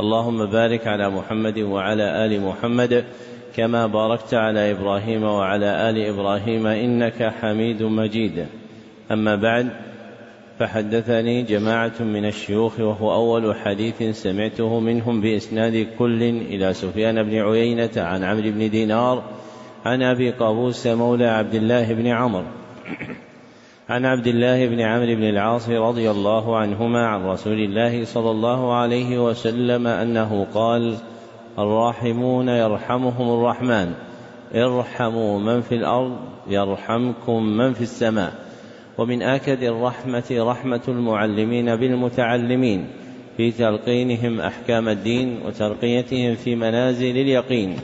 [0.00, 3.04] اللهم بارك على محمد وعلى آل محمد
[3.56, 8.46] كما باركت على إبراهيم وعلى آل إبراهيم إنك حميد مجيد.
[9.12, 9.68] أما بعد
[10.58, 17.90] فحدثني جماعة من الشيوخ وهو أول حديث سمعته منهم بإسناد كل إلى سفيان بن عيينة
[17.96, 19.22] عن عمرو بن دينار
[19.84, 22.44] عن أبي قابوس مولى عبد الله بن عمرو
[23.88, 28.74] عن عبد الله بن عمرو بن العاص رضي الله عنهما عن رسول الله صلى الله
[28.74, 30.96] عليه وسلم أنه قال
[31.58, 33.92] الراحمون يرحمهم الرحمن
[34.54, 36.16] ارحموا من في الأرض
[36.48, 38.32] يرحمكم من في السماء
[38.98, 42.86] ومن آكد الرحمة رحمة المعلمين بالمتعلمين
[43.36, 47.76] في تلقينهم أحكام الدين وترقيتهم في منازل اليقين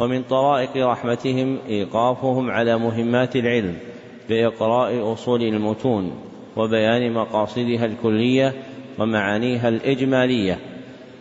[0.00, 3.76] ومن طرائق رحمتهم إيقافهم على مهمات العلم
[4.28, 6.12] بإقراء أصول المتون
[6.56, 8.54] وبيان مقاصدها الكلية
[8.98, 10.58] ومعانيها الإجمالية.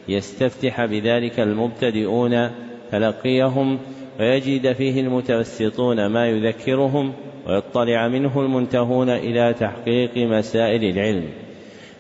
[0.08, 2.50] يستفتح بذلك المبتدئون
[2.92, 3.80] تلقيهم
[4.20, 7.14] ويجد فيه المتوسطون ما يذكرهم
[7.48, 11.30] ويطلع منه المنتهون إلى تحقيق مسائل العلم.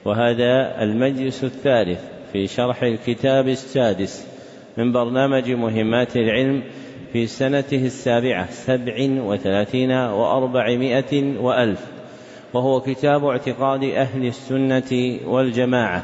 [0.05, 1.99] وهذا المجلس الثالث
[2.33, 4.27] في شرح الكتاب السادس
[4.77, 6.63] من برنامج مهمات العلم
[7.15, 11.85] في سنته السابعة سبع وثلاثين وأربعمائة وألف
[12.53, 16.03] وهو كتاب اعتقاد أهل السنة والجماعة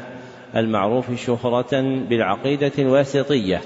[0.56, 3.60] المعروف شهرة بالعقيدة الواسطية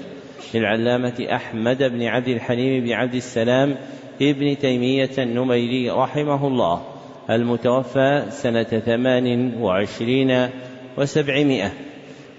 [0.53, 3.75] للعلامة أحمد بن عبد الحليم بن عبد السلام
[4.21, 6.81] ابن تيمية النميري رحمه الله
[7.29, 10.49] المتوفى سنة ثمان وعشرين
[10.97, 11.71] وسبعمائة.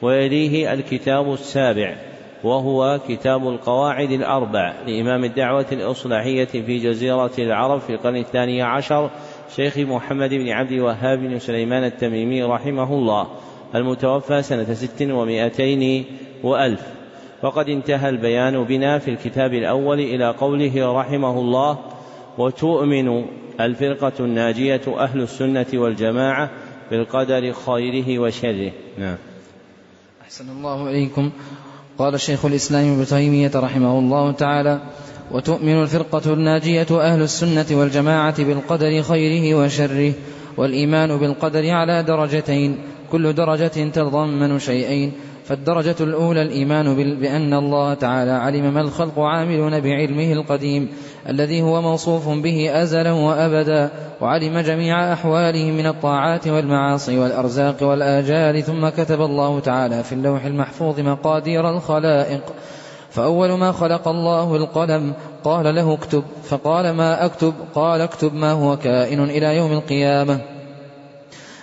[0.03, 2.08] ويليه الكتاب السابع.
[2.45, 9.11] وهو كتاب القواعد الأربع لإمام الدعوة الإصلاحية في جزيرة العرب في القرن الثاني عشر
[9.57, 13.27] شيخ محمد بن عبد الوهاب بن سليمان التميمي رحمه الله
[13.75, 16.05] المتوفى سنة ست ومائتين
[16.43, 16.83] وألف.
[17.43, 21.79] وقد انتهى البيان بنا في الكتاب الأول إلى قوله رحمه الله
[22.39, 23.25] وتؤمن
[23.61, 26.51] الفرقة الناجية أهل السنة والجماعة
[26.91, 29.17] بالقدر خيره وشره نعم.
[30.23, 31.31] أحسن الله إليكم.
[31.99, 34.81] قال شيخ الإسلام ابن تيمية رحمه الله تعالى
[35.31, 40.13] وتؤمن الفرقة الناجية أهل السنة والجماعة بالقدر خيره وشره
[40.57, 42.79] والإيمان بالقدر على درجتين
[43.13, 45.13] كل درجة تتضمن شيئين
[45.45, 50.89] فالدرجة الأولى الإيمان بأن الله تعالى علم ما الخلق عاملون بعلمه القديم
[51.29, 53.91] الذي هو موصوف به أزلا وأبدا
[54.21, 61.01] وعلم جميع أحوالهم من الطاعات والمعاصي والأرزاق والآجال ثم كتب الله تعالى في اللوح المحفوظ
[61.01, 62.43] مقادير الخلائق.
[63.11, 65.13] فأول ما خلق الله القلم
[65.45, 66.25] قال له اكتب.
[66.45, 70.41] فقال ما أكتب؟ قال اكتب ما هو كائن إلى يوم القيامة.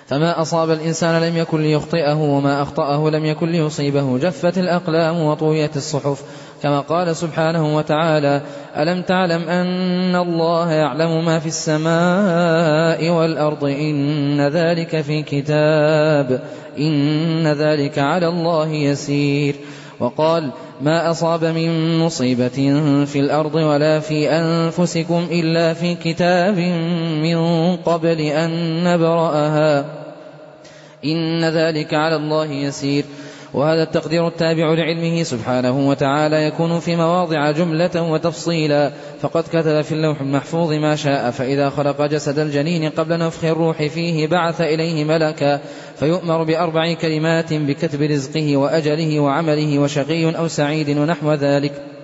[0.07, 4.17] فما أصاب الإنسان لم يكن ليخطئه وما أخطأه لم يكن ليصيبه.
[4.17, 6.23] جفت الأقلام وطويت الصحف.
[6.63, 8.41] كما قال سبحانه وتعالى
[8.77, 16.41] ألم تعلم أن الله يعلم ما في السماء والأرض؟ إن ذلك في كتاب.
[16.79, 19.55] إن ذلك على الله يسير.
[19.99, 20.49] وقال
[20.81, 26.57] ما أصاب من مصيبة في الأرض ولا في أنفسكم إلا في كتاب
[27.21, 27.37] من
[27.75, 29.85] قبل أن نبرأها.
[31.05, 33.05] إن ذلك على الله يسير.
[33.55, 38.91] وهذا التقدير التابع لعلمه سبحانه وتعالى يكون في مواضع جملة وتفصيلا.
[39.21, 44.27] فقد كتب في اللوح المحفوظ ما شاء فإذا خلق جسد الجنين قبل نفخ الروح فيه
[44.27, 45.61] بعث إليه ملكا
[45.99, 51.94] فيؤمر بأربع كلمات بكتب رزقه وأجله وعمله وشقي أو سعيد ونحو ذلك.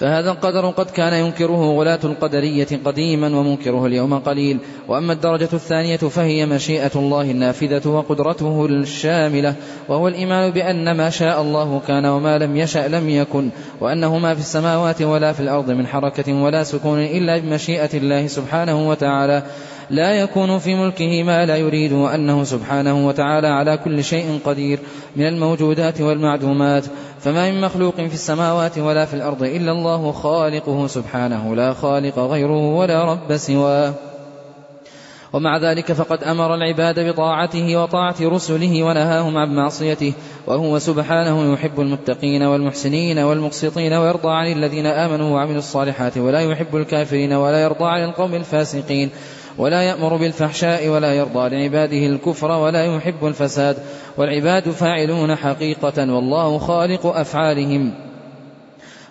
[0.00, 4.58] فهذا القدر قد كان ينكره غلاة القدرية قديما ومنكره اليوم قليل.
[4.88, 9.54] وأما الدرجة الثانية فهي مشيئة الله النافذة وقدرته الشاملة
[9.88, 13.50] وهو الإيمان بأن ما شاء الله كان وما لم يشأ لم يكن
[13.80, 18.88] وأنه ما في السماوات ولا في الأرض من حركة ولا سكون إلا بمشيئة الله سبحانه
[18.88, 19.42] وتعالى.
[19.90, 24.78] لا يكون في ملكه ما لا يريد وأنه سبحانه وتعالى على كل شيء قدير.
[25.16, 26.84] من الموجودات والمعدومات
[27.20, 32.74] فما من مخلوق في السماوات ولا في الأرض إلا الله خالقه سبحانه لا خالق غيره
[32.74, 33.94] ولا رب سواه.
[35.32, 40.12] ومع ذلك فقد أمر العباد بطاعته وطاعة رسله ونهاهم عن معصيته
[40.46, 47.32] وهو سبحانه يحب المتقين والمحسنين والمقسطين ويرضى عن الذين آمنوا وعملوا الصالحات ولا يحب الكافرين
[47.32, 49.10] ولا يرضى عن القوم الفاسقين.
[49.58, 53.76] ولا يأمر بالفحشاء ولا يرضى لعباده الكفر ولا يحب الفساد
[54.18, 57.92] والعباد فاعلون حقيقة والله خالق أفعالهم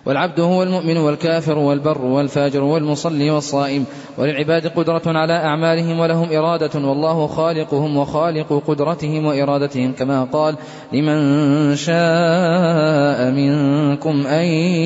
[0.06, 3.84] والعبد هو المؤمن والكافر والبر والفاجر والمصلي والصائم
[4.18, 10.56] وللعباد قدرة على أعمالهم ولهم إرادة والله خالقهم وخالق قدرتهم وإرادتهم كما قال
[10.92, 14.44] لمن شاء منكم أن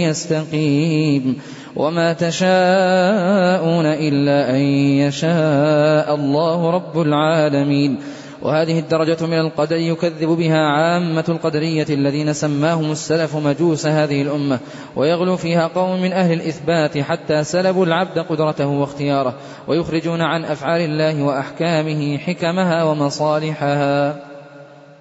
[0.09, 1.39] يستقيم
[1.77, 4.61] وما تشاءون إلا أن
[5.01, 7.99] يشاء الله رب العالمين
[8.43, 14.61] وهذه الدرجة من القدر يكذب بها عامة القدرية الذين سماهم السلف مجوس هذه الأمة
[14.97, 19.35] ويغلو فيها قوم من أهل الإثبات حتى سلبوا العبد قدرته واختياره
[19.69, 24.25] ويخرجون عن أفعال الله وأحكامه حكمها ومصالحها.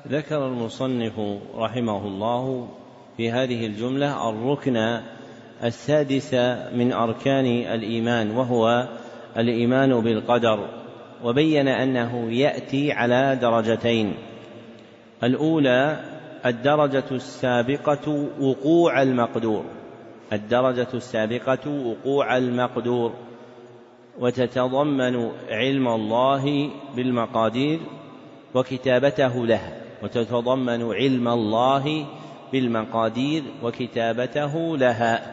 [0.07, 1.13] ذكر المصنف
[1.55, 2.67] رحمه الله
[3.17, 5.01] في هذه الجملة الركن
[5.63, 6.33] السادس
[6.73, 8.87] من أركان الإيمان وهو
[9.37, 10.67] الإيمان بالقدر
[11.23, 14.13] وبين أنه يأتي على درجتين.
[15.23, 15.99] الأولى
[16.45, 19.63] الدرجة السابقة وقوع المقدور.
[20.33, 23.13] الدرجة السابقة وقوع المقدور.
[24.19, 27.79] وتتضمن علم الله بالمقادير
[28.53, 29.71] وكتابته لها
[30.03, 32.05] وتتضمن علم الله
[32.51, 35.32] بالمقادير وكتابته لها.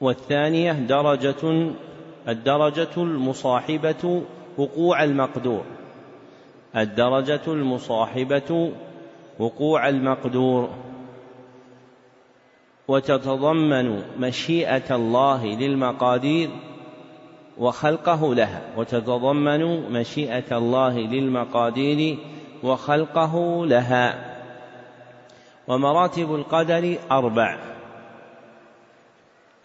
[0.00, 1.72] والثانية درجة
[2.28, 4.22] الدرجة المصاحبة
[4.58, 5.62] وقوع المقدور.
[6.76, 8.72] الدرجة المصاحبة
[9.38, 10.68] وقوع المقدور.
[12.88, 16.50] وتتضمن مشيئة الله للمقادير
[17.58, 18.62] وخلقه لها.
[18.76, 22.18] وتتضمن مشيئة الله للمقادير
[22.62, 24.34] وخلقه لها.
[25.68, 27.77] ومراتب القدر أربع.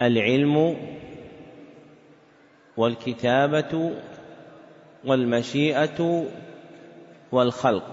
[0.04, 0.78] العلم
[2.78, 3.92] والكتابة
[5.06, 6.26] والمشيئة
[7.32, 7.84] والخلق.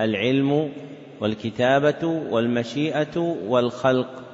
[0.00, 0.72] العلم
[1.20, 4.24] والكتابة والمشيئة والخلق.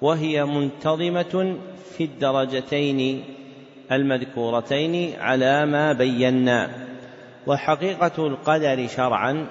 [0.00, 1.56] وهي منتظمة
[1.96, 3.24] في الدرجتين
[3.92, 6.86] المذكورتين على ما بينا.
[7.46, 9.46] وحقيقة القدر شرعا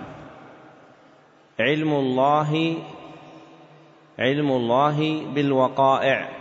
[1.60, 2.76] علم الله
[4.20, 6.37] علم الله بالوقائع.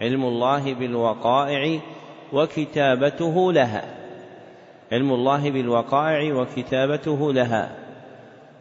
[0.00, 1.80] علم الله بالوقائع
[2.32, 3.84] وكتابته لها.
[4.92, 7.76] علم الله بالوقائع وكتابته لها.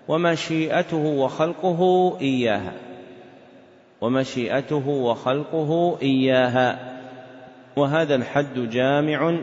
[0.08, 2.74] ومشيئته وخلقه إياها.
[4.02, 7.00] ومشيئته وخلقه إياها.
[7.76, 9.40] وهذا الحد جامع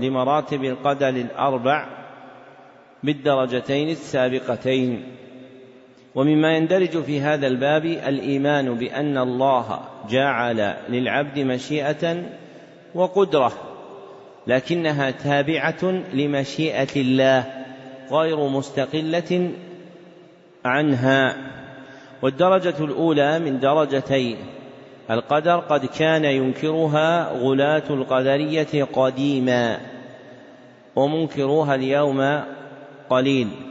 [0.00, 1.86] لمراتب القدر الأربع
[3.02, 5.02] بالدرجتين السابقتين.
[6.16, 9.80] ومما يندرج في هذا الباب الإيمان بأن الله
[10.10, 12.22] جعل للعبد مشيئة
[12.94, 13.52] وقدرة
[14.46, 15.84] لكنها تابعة
[16.14, 17.44] لمشيئة الله
[18.10, 19.50] غير مستقلة
[20.64, 21.36] عنها.
[22.22, 24.36] والدرجة الأولى من درجتي
[25.10, 29.78] القدر قد كان ينكرها غلاة القدرية قديما
[30.96, 32.40] ومنكروها اليوم
[33.10, 33.65] قليل.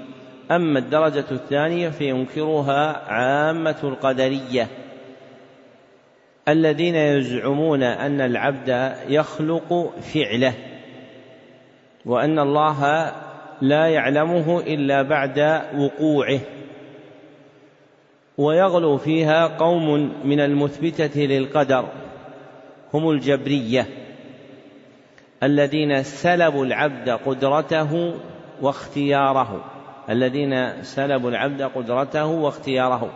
[0.51, 4.67] أما الدرجة الثانية فينكرها عامة القدرية
[6.47, 10.53] الذين يزعمون أن العبد يخلق فعله
[12.05, 13.11] وأن الله
[13.61, 16.39] لا يعلمه إلا بعد وقوعه
[18.37, 21.87] ويغلو فيها قوم من المثبتة للقدر
[22.93, 23.87] هم الجبرية
[25.43, 28.13] الذين سلبوا العبد قدرته
[28.61, 29.74] واختياره.
[30.09, 33.11] الذين سلبوا العبد قدرته واختياره.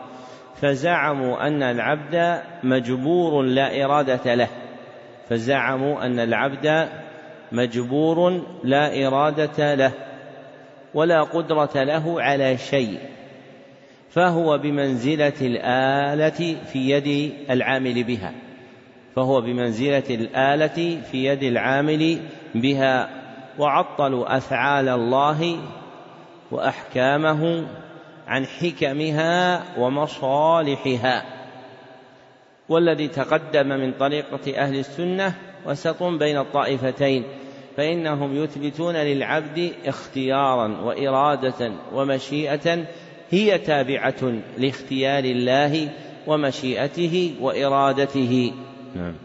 [0.61, 4.47] فزعموا أن العبد مجبور لا إرادة له.
[5.29, 6.89] فزعموا أن العبد
[7.51, 9.91] مجبور لا إرادة له
[10.93, 12.99] ولا قدرة له على شيء.
[14.09, 18.31] فهو بمنزلة الآلة في يد العامل بها.
[19.15, 22.19] فهو بمنزلة الآلة في يد العامل
[22.55, 23.09] بها.
[23.59, 25.57] وعطلوا أفعال الله
[26.51, 27.67] وأحكامه
[28.27, 31.39] عن حكمها ومصالحها.
[32.69, 37.23] والذي تقدم من طريقة أهل السنة وسط بين الطائفتين
[37.77, 42.85] فإنهم يثبتون للعبد اختيارا وإرادة ومشيئة
[43.31, 45.89] هي تابعة لاختيار الله
[46.27, 48.53] ومشيئته وإرادته.
[48.95, 49.15] نعم.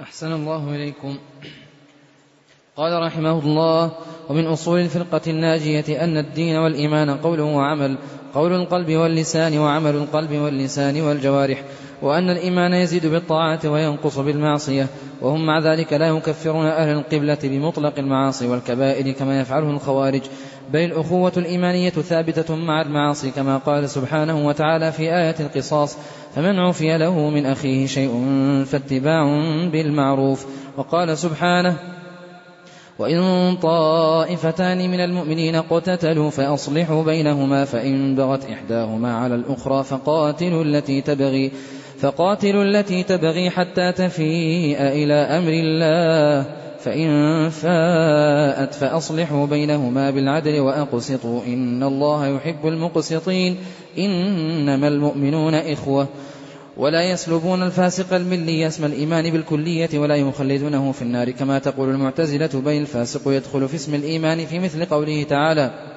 [0.00, 1.18] أحسن الله إليكم.
[2.76, 3.90] قال رحمه الله
[4.28, 7.98] ومن أصول الفرقة الناجية أن الدين والإيمان قول وعمل
[8.34, 11.62] قول القلب واللسان وعمل القلب واللسان والجوارح
[12.02, 14.86] وأن الإيمان يزيد بالطاعة وينقص بالمعصية
[15.20, 20.22] وهم مع ذلك لا يكفرون أهل القبلة بمطلق المعاصي والكبائر كما يفعله الخوارج
[20.72, 25.96] بل الأخوة الإيمانية ثابتة مع المعاصي كما قال سبحانه وتعالى في آية القصاص
[26.34, 28.24] فمن عفي له من أخيه شيء
[28.66, 29.24] فاتباع
[29.72, 31.93] بالمعروف وقال سبحانه
[32.98, 41.52] وإن طائفتان من المؤمنين اقتتلوا فأصلحوا بينهما فإن بغت إحداهما على الأخرى فقاتلوا التي تبغي
[41.98, 46.46] فقاتلوا التي تبغي حتى تفيء إلى أمر الله.
[46.78, 51.40] فإن فاءت فأصلحوا بينهما بالعدل وأقسطوا.
[51.46, 53.56] إن الله يحب المقسطين.
[53.98, 56.08] إنما المؤمنون إخوة.
[56.76, 62.72] ولا يسلبون الفاسق الملي اسم الإيمان بالكلية ولا يخلدونه في النار كما تقول المعتزلة بل
[62.72, 65.93] الفاسق يدخل في اسم الإيمان في مثل قوله تعالى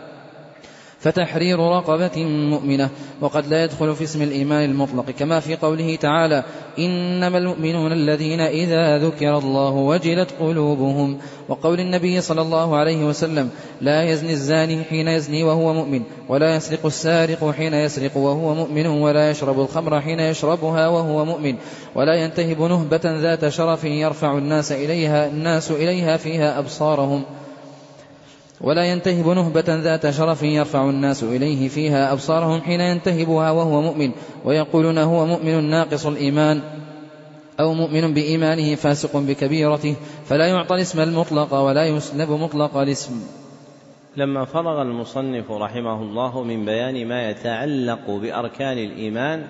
[0.99, 2.89] فتحرير رقبة مؤمنة.
[3.21, 5.11] وقد لا يدخل في اسم الإيمان المطلق.
[5.11, 6.43] كما في قوله تعالى
[6.79, 11.17] إنما المؤمنون الذين إذا ذكر الله وجلت قلوبهم.
[11.49, 13.49] وقول النبي صلى الله عليه وسلم
[13.81, 19.29] لا يزني الزاني حين يزني وهو مؤمن ولا يسرق السارق حين يسرق وهو مؤمن ولا
[19.29, 21.55] يشرب الخمر حين يشربها وهو مؤمن
[21.95, 27.23] ولا ينتهب نهبة ذات شرف يرفع الناس إليها الناس إليها فيها أبصارهم.
[28.61, 34.11] ولا ينتهب نهبة ذات شرف يرفع الناس إليه فيها أبصارهم حين ينتهبها وهو مؤمن
[34.45, 36.61] ويقولون هو مؤمن ناقص الإيمان
[37.59, 39.95] أو مؤمن بإيمانه فاسق بكبيرته
[40.25, 43.21] فلا يعطى الاسم المطلق ولا يسلب مطلق الاسم.
[44.17, 49.47] لما فرغ المصنف رحمه الله من بيان ما يتعلق بأركان الإيمان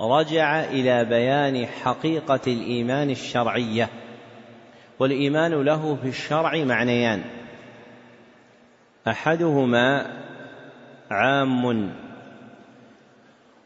[0.00, 3.88] رجع إلى بيان حقيقة الإيمان الشرعية
[4.98, 7.22] والإيمان له في الشرع معنيان.
[9.08, 10.06] أحدهما
[11.10, 11.90] عام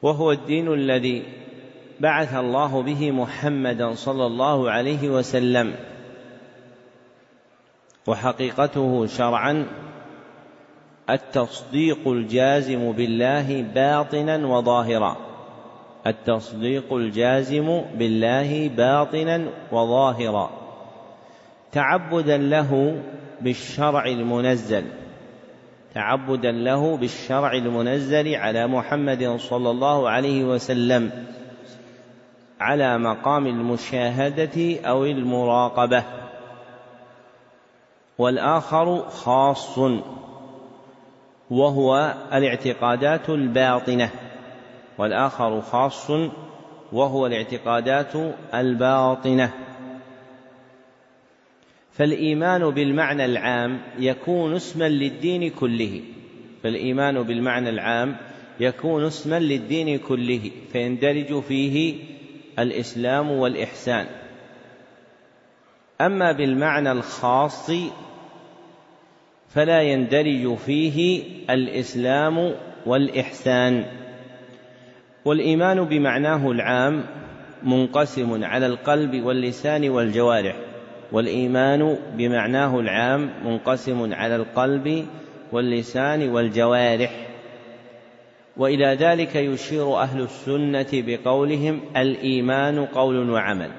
[0.02, 1.23] وهو الدين الذي
[2.00, 5.75] بعث الله به محمدا صلى الله عليه وسلم
[8.07, 9.66] وحقيقته شرعا
[11.11, 15.16] التصديق الجازم بالله باطنا وظاهرا
[16.07, 20.50] التصديق الجازم بالله باطنا وظاهرا
[21.73, 23.02] تعبدا له
[23.40, 24.85] بالشرع المنزل
[25.98, 31.26] تعبدا له بالشرع المنزل على محمد صلى الله عليه وسلم
[32.60, 36.04] على مقام المشاهدة أو المراقبة.
[38.18, 39.78] والآخر خاص
[41.50, 44.10] وهو الاعتقادات الباطنة.
[44.98, 46.10] والآخر خاص
[46.92, 48.12] وهو الاعتقادات
[48.54, 49.52] الباطنة.
[51.98, 56.00] فالإيمان بالمعنى العام يكون اسما للدين كله.
[56.62, 58.16] فالإيمان بالمعنى العام
[58.60, 61.94] يكون اسما للدين كله فيندرج فيه
[62.58, 64.06] الإسلام والإحسان.
[66.00, 67.70] أما بالمعنى الخاص
[69.48, 72.54] فلا يندرج فيه الإسلام
[72.86, 73.84] والإحسان.
[75.24, 77.04] والإيمان بمعناه العام
[77.62, 80.67] منقسم على القلب واللسان والجوارح.
[81.12, 85.06] والإيمان بمعناه العام منقسم على القلب
[85.52, 87.26] واللسان والجوارح.
[88.56, 93.70] وإلى ذلك يشير أهل السنة بقولهم الإيمان قول وعمل.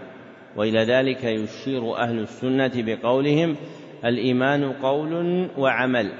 [0.55, 3.55] وإلى ذلك يشير أهل السنة بقولهم
[4.05, 6.11] الإيمان قول وعمل.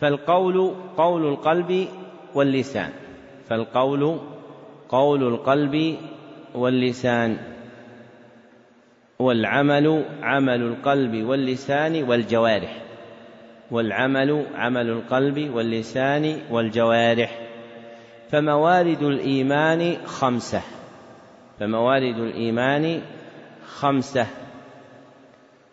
[0.00, 1.88] فالقول قول القلب
[2.34, 2.90] واللسان.
[3.48, 4.20] فالقول
[4.88, 5.96] قول القلب
[6.54, 7.57] واللسان.
[9.22, 12.82] والعمل عمل القلب واللسان والجوارح.
[13.70, 17.38] والعمل عمل القلب واللسان والجوارح.
[18.30, 20.60] فموارد الإيمان خمسة.
[21.60, 23.02] فموارد الإيمان
[23.66, 24.26] خمسة.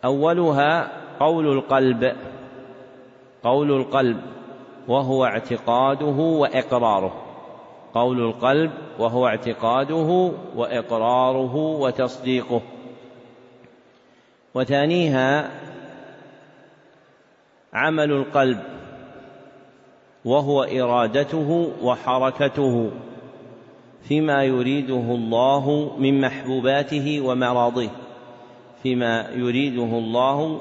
[0.04, 2.12] أولها قول القلب.
[3.42, 4.20] قول القلب
[4.88, 7.22] وهو اعتقاده وإقراره.
[7.94, 12.60] قول القلب وهو اعتقاده وإقراره وتصديقه.
[14.56, 15.50] وثانيها
[17.72, 18.58] عمل القلب
[20.24, 22.90] وهو إرادته وحركته
[24.08, 27.90] فيما يريده الله من محبوباته ومراضيه
[28.82, 30.60] فيما يريده الله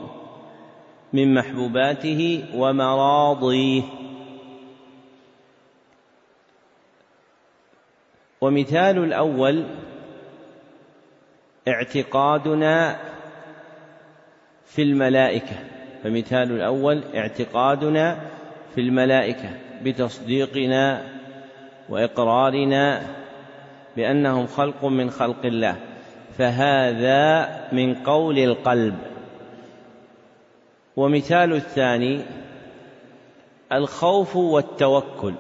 [1.13, 3.81] من محبوباته ومراضيه.
[8.41, 9.65] ومثال الأول
[11.67, 13.14] اعتقادنا
[14.65, 15.55] في الملائكة.
[16.03, 18.17] فمثال الأول اعتقادنا
[18.75, 19.49] في الملائكة
[19.83, 21.01] بتصديقنا
[21.89, 23.01] وإقرارنا
[23.97, 25.75] بأنهم خلق من خلق الله.
[26.37, 28.95] فهذا من قول القلب.
[30.95, 32.21] ومثال الثاني
[33.71, 35.33] الخوف والتوكل.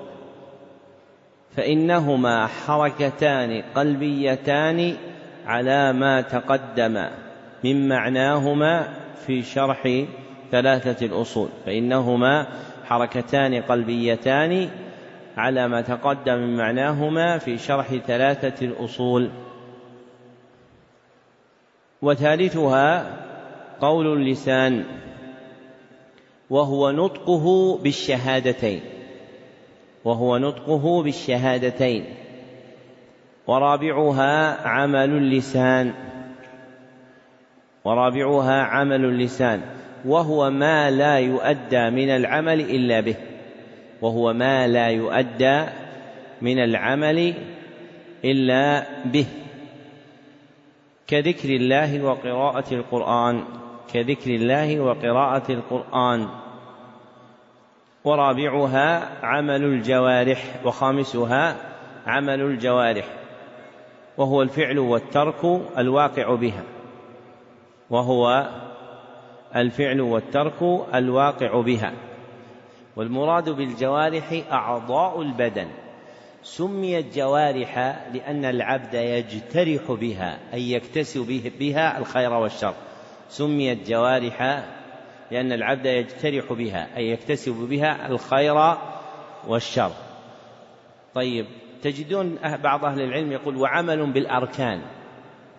[1.55, 4.95] فإنهما حركتان قلبيتان
[5.45, 7.05] على ما تقدم
[7.63, 10.05] من معناهما في شرح
[10.51, 12.47] ثلاثة الأصول فإنهما
[12.85, 14.69] حركتان قلبيتان
[15.37, 19.29] على ما تقدم من معناهما في شرح ثلاثة الأصول.
[22.01, 23.15] وثالثها
[23.81, 24.83] قول اللسان
[26.49, 28.81] وهو نطقه بالشهادتين
[30.05, 32.05] وهو نطقه بالشهادتين.
[33.47, 35.93] ورابعها عمل اللسان.
[37.85, 39.61] ورابعها عمل اللسان
[40.05, 43.15] وهو ما لا يؤدى من العمل إلا به
[44.01, 45.65] وهو ما لا يؤدى
[46.41, 47.33] من العمل
[48.25, 49.25] إلا به.
[51.07, 53.43] كذكر الله وقراءة القرآن
[53.93, 56.27] كذكر الله وقراءة القرآن.
[58.03, 61.55] ورابعها عمل الجوارح وخامسها
[62.07, 63.05] عمل الجوارح
[64.17, 66.63] وهو الفعل والترك الواقع بها.
[67.89, 68.49] وهو
[69.55, 71.93] الفعل والترك الواقع بها.
[72.95, 75.67] والمراد بالجوارح أعضاء البدن.
[76.43, 77.77] سميت جوارح
[78.13, 82.73] لأن العبد يجترح بها أي يكتسب بها الخير والشر.
[83.29, 84.63] سميت جوارح
[85.31, 88.77] لأن العبد يجترح بها أي يكتسب بها الخير
[89.47, 89.91] والشر.
[91.15, 91.45] طيب
[91.81, 94.81] تجدون أه- بعض أهل العلم يقول وعمل بالأركان.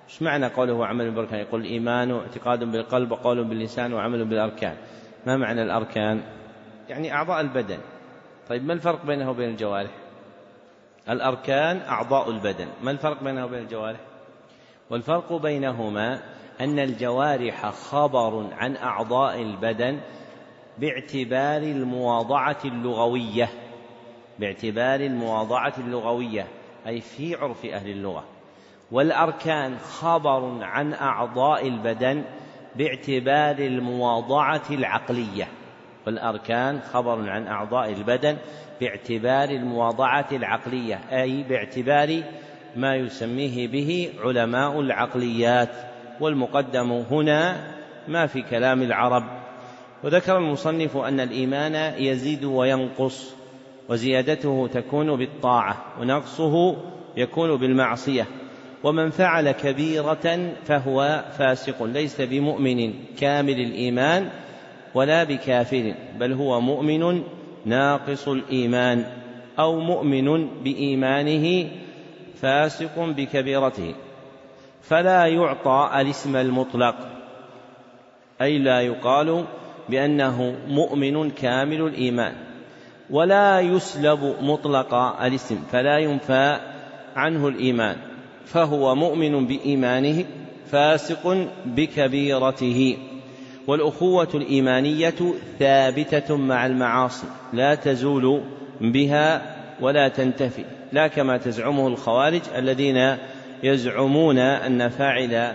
[0.08, 4.76] إيش معنى قوله عمل بالأركان؟ يقول الإيمان واعتقاد بالقلب وقول باللسان وعمل بالأركان.
[5.26, 6.22] ما معنى الأركان؟
[6.88, 7.78] يعني أعضاء البدن.
[8.48, 9.90] طيب ما الفرق بينه وبين الجوارح؟
[11.08, 12.68] الأركان أعضاء البدن.
[12.82, 14.00] ما الفرق بينه وبين الجوارح؟
[14.90, 16.20] والفرق بينهما
[16.60, 20.00] أن الجوارح خبر عن أعضاء البدن
[20.78, 23.48] باعتبار المواضعة اللغوية.
[24.38, 26.46] باعتبار المواضعة اللغوية
[26.86, 28.35] أي في عرف أهل اللغة.
[28.92, 32.24] والأركان خبر عن أعضاء البدن
[32.76, 35.48] باعتبار المواضعة العقلية.
[36.06, 38.36] والأركان خبر عن أعضاء البدن
[38.80, 42.22] باعتبار المواضعة العقلية أي باعتبار
[42.76, 45.70] ما يسميه به علماء العقليات.
[46.20, 47.56] والمقدم هنا
[48.08, 49.24] ما في كلام العرب.
[50.04, 53.34] وذكر المصنف أن الإيمان يزيد وينقص
[53.88, 56.76] وزيادته تكون بالطاعة ونقصه
[57.16, 58.26] يكون بالمعصية.
[58.86, 64.28] ومن فعل كبيرة فهو فاسق ليس بمؤمن كامل الإيمان
[64.94, 67.22] ولا بكافر بل هو مؤمن
[67.64, 69.04] ناقص الإيمان
[69.58, 71.68] أو مؤمن بإيمانه
[72.40, 73.94] فاسق بكبيرته.
[74.82, 76.96] فلا يعطى الاسم المطلق
[78.42, 79.44] أي لا يقال
[79.88, 82.34] بأنه مؤمن كامل الإيمان
[83.10, 86.60] ولا يسلب مطلق الاسم فلا ينفى
[87.16, 88.15] عنه الإيمان.
[88.46, 90.24] فهو مؤمن بإيمانه
[90.70, 92.96] فاسق بكبيرته.
[93.66, 95.14] والأخوة الإيمانية
[95.58, 98.42] ثابتة مع المعاصي لا تزول
[98.80, 103.16] بها ولا تنتفي لا كما تزعمه الخوارج الذين
[103.62, 105.54] يزعمون أن فاعل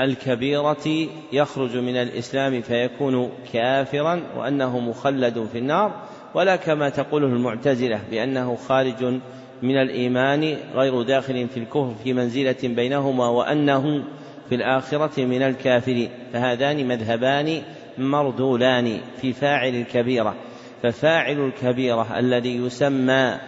[0.00, 5.92] الكبيرة يخرج من الإسلام فيكون كافرا وأنه مخلد في النار.
[6.34, 9.20] ولا كما تقوله المعتزلة بأنه خارج
[9.62, 14.04] من الإيمان غير داخل في الكفر في منزلة بينهما وأنه
[14.48, 17.62] في الآخرة من الكافرين فهذان مذهبان
[17.98, 20.34] مردولان في فاعل الكبيرة.
[20.82, 23.38] ففاعل الكبيرة الذي يسمى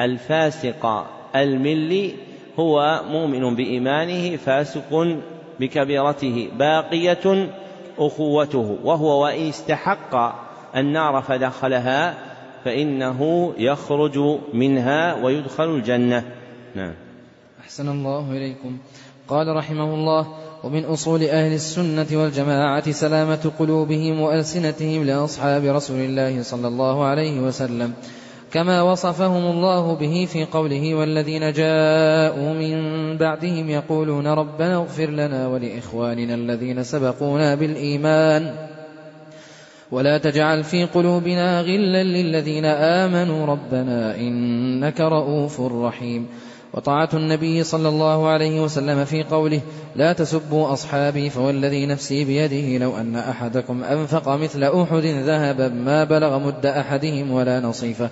[0.00, 2.14] الفاسق الملي
[2.58, 5.18] هو مؤمن بإيمانه فاسق
[5.60, 7.48] بكبيرته باقية
[7.98, 10.34] أخوته وهو وإن استحق
[10.76, 12.14] النار فدخلها
[12.68, 14.18] فإنه يخرج
[14.54, 16.24] منها ويدخل الجنة.
[16.76, 16.94] نعم.
[17.60, 18.78] أحسن الله إليكم.
[19.28, 20.26] قال رحمه الله
[20.64, 27.92] ومن أصول أهل السنة والجماعة سلامة قلوبهم وألسنتهم لأصحاب رسول الله صلى الله عليه وسلم
[28.52, 32.76] كما وصفهم الله به في قوله والذين جاءوا من
[33.16, 38.68] بعدهم يقولون ربنا اغفر لنا ولإخواننا الذين سبقونا بالإيمان.
[39.92, 46.26] ولا تجعل في قلوبنا غلا للذين آمنوا ربنا إنك رؤوف رحيم.
[46.74, 49.60] وطاعة النبي صلى الله عليه وسلم في قوله
[49.96, 56.38] لا تسبوا أصحابي فوالذي نفسي بيده لو أن أحدكم أنفق مثل أحد ذهبا ما بلغ
[56.38, 58.10] مد أحدهم ولا نصيفه.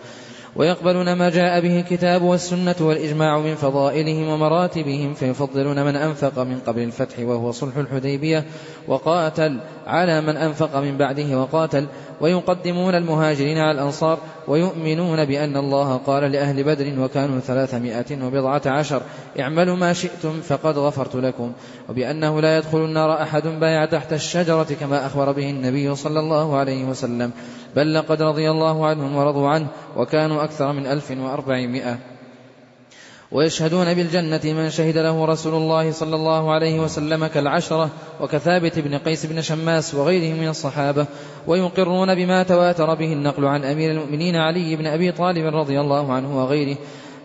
[0.57, 6.83] ويقبلون ما جاء به الكتاب والسنة والإجماع من فضائلهم ومراتبهم فيفضلون من أنفق من قبل
[6.83, 8.45] الفتح وهو صلح الحديبية.
[8.89, 11.87] وقاتل على من أنفق من بعده وقاتل
[12.21, 14.19] ويقدمون المهاجرين على الأنصار
[14.49, 19.03] ويؤمنون بأن الله قال لأهل بدر وكانوا ثلاثمائة وبضعة عشر
[19.41, 21.53] اعملوا ما شئتم فقد غفرت لكم
[21.89, 26.85] وبأنه لا يدخل النار أحد بايع تحت الشجرة كما أخبر به النبي صلى الله عليه
[26.85, 27.31] وسلم
[27.77, 32.16] بل لقد رضي الله عنهم ورضوا عنه وكانوا أكثر من ألف وأربعمائة.
[33.33, 39.27] ويشهدون بالجنة من شهد له رسول الله صلى الله عليه وسلم كالعشرة وكثابت بن قيس
[39.27, 41.07] بن شماس وغيرهم من الصحابة
[41.47, 46.39] ويقرون بما تواتر به النقل عن أمير المؤمنين علي بن أبي طالب رضي الله عنه
[46.39, 46.77] وغيره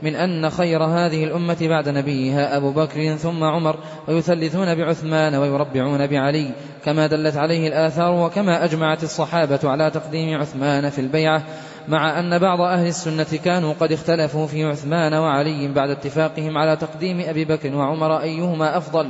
[0.01, 3.75] من أن خير هذه الأمة بعد نبيها أبو بكر ثم عمر
[4.07, 6.51] ويثلثون بعثمان ويربعون بعلي
[6.85, 11.43] كما دلت عليه الآثار وكما أجمعت الصحابة على تقديم عثمان في البيعة.
[11.87, 17.19] مع أن بعض أهل السنة كانوا قد اختلفوا في عثمان وعلي بعد اتفاقهم على تقديم
[17.19, 19.09] أبي بكر وعمر أيهما أفضل.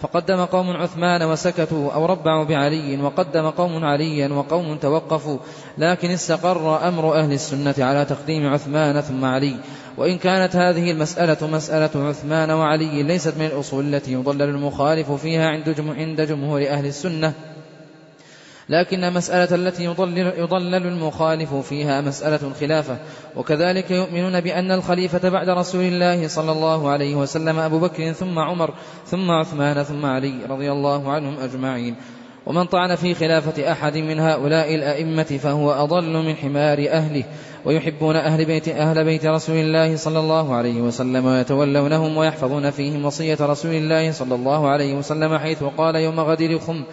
[0.00, 5.38] فقدم قوم عثمان وسكتوا أو ربعوا بعلي وقدم قوم عليا وقوم توقفوا.
[5.78, 9.56] لكن استقر أمر أهل السنة على تقديم عثمان ثم علي.
[9.96, 15.48] وإن كانت هذه المسألة مسألة عثمان وعلي ليست من الأصول التي يضلل المخالف فيها
[15.98, 17.32] عند جمهور أهل السنة.
[18.68, 22.98] لكن المسألة التي يضلل, يضلل المخالف فيها مسألة الخلافة
[23.36, 28.74] وكذلك يؤمنون بأن الخليفة بعد رسول الله صلى الله عليه وسلم أبو بكر ثم عمر
[29.06, 31.96] ثم عثمان ثم علي رضي الله عنهم أجمعين.
[32.46, 37.24] ومن طعن في خلافة أحد من هؤلاء الأئمة فهو أضل من حمار أهله
[37.64, 43.38] ويحبون أهل بيت أهل بيت رسول الله صلى الله عليه وسلم ويتولونهم ويحفظون فيهم وصية
[43.40, 46.84] رسول الله صلى الله عليه وسلم حيث قال يوم غدر خم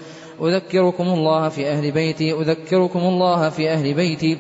[0.41, 4.37] أذكركم الله في أهل بيتي أذكركم الله في أهل بيتي.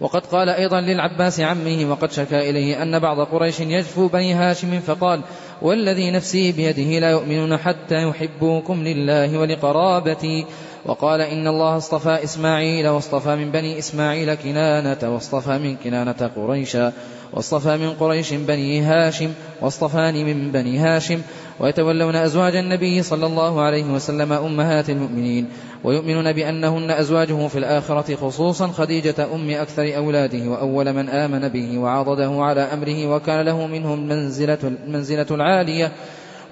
[0.00, 5.20] وقد قال أيضا للعباس عمه وقد شكا إليه أن بعض قريش يجفو بني هاشم فقال
[5.62, 10.46] والذي نفسي بيده لا يؤمنون حتى يحبوكم لله ولقرابتي.
[10.86, 16.92] وقال إن الله اصطفى إسماعيل واصطفى من بني إسماعيل كنانة واصطفى من كنانة قريشا
[17.32, 21.22] واصطفى من قريش بني هاشم واصطفاني من بني هاشم
[21.60, 25.48] ويتولون أزواج النبي صلى الله عليه وسلم أمهات المؤمنين
[25.84, 32.30] ويؤمنون بأنهن أزواجه في الآخرة خصوصا خديجة أم أكثر أولاده وأول من آمن به وعضده
[32.30, 35.92] على أمره وكان له منهم منزلة, المنزلة العالية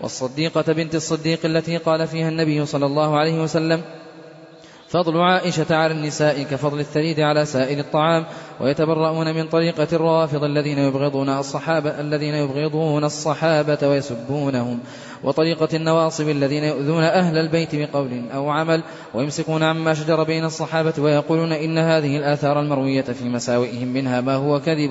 [0.03, 3.83] والصديقة بنت الصديق التي قال فيها النبي صلى الله عليه وسلم
[4.88, 8.25] فضل عائشة على النساء كفضل الثريد على سائر الطعام
[8.61, 14.81] ويتبرؤون من طريقة الروافض الذين يبغضون الصحابة الذين يبغضون الصحابة ويسبونهم
[15.25, 18.83] وطريقة النواصب الذين يؤذون أهل البيت بقول أو عمل
[19.14, 24.61] ويمسكون عما شجر بين الصحابة ويقولون إن هذه الآثار المروية في مساوئهم منها ما هو
[24.61, 24.90] كذب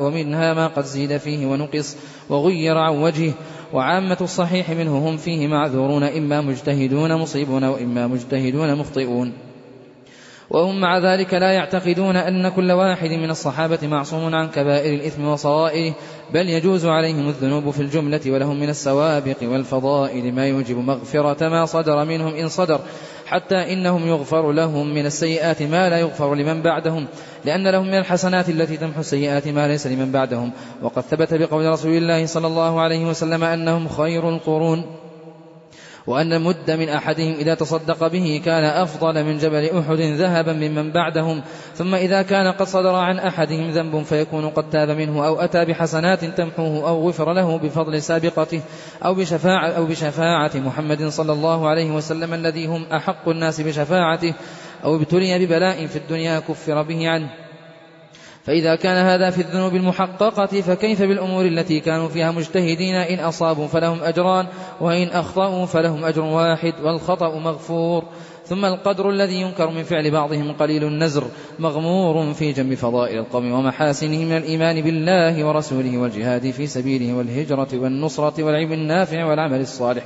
[0.00, 1.96] ومنها ما, قد زيد فيه ونقص
[2.28, 3.32] وغير عن وجهه
[3.72, 9.32] وعامة الصحيح منه هم فيه معذورون إما مجتهدون مصيبون وإما مجتهدون مخطئون.
[10.50, 15.94] وهم مع ذلك لا يعتقدون أن كل واحد من الصحابة معصوم عن كبائر الإثم وصغائره
[16.34, 22.04] بل يجوز عليهم الذنوب في الجملة ولهم من السوابق والفضائل ما يوجب مغفرة ما صدر
[22.04, 22.80] منهم إن صدر.
[23.26, 27.06] حتى إنهم يغفر لهم من السيئات ما لا يغفر لمن بعدهم
[27.44, 30.52] لأن لهم من الحسنات التي تمحو السيئات ما ليس لمن بعدهم.
[30.82, 35.05] وقد ثبت بقول رسول الله صلى الله عليه وسلم أنهم خير القرون.
[36.06, 41.42] وأن مد من أحدهم إذا تصدق به كان أفضل من جبل أحد ذهبا ممن بعدهم
[41.74, 46.24] ثم إذا كان قد صدر عن أحدهم ذنب فيكون قد تاب منه أو أتى بحسنات
[46.24, 48.60] تمحوه أو غفر له بفضل سابقته
[49.04, 54.34] أو بشفاعة, أو بشفاعة محمد صلى الله عليه وسلم الذي هم أحق الناس بشفاعته
[54.84, 57.45] أو ابتلي ببلاء في الدنيا كفر به عنه.
[58.46, 64.02] فإذا كان هذا في الذنوب المحققة فكيف بالأمور التي كانوا فيها مجتهدين إن أصابوا فلهم
[64.02, 64.46] أجران
[64.80, 68.04] وإن أخطأوا فلهم أجر واحد والخطأ مغفور.
[68.44, 71.24] ثم القدر الذي ينكر من فعل بعضهم قليل النزر
[71.58, 78.42] مغمور في جنب فضائل القوم ومحاسنه من الإيمان بالله ورسوله والجهاد في سبيله والهجرة والنصرة
[78.42, 80.02] والعلم النافع والعمل الصالح.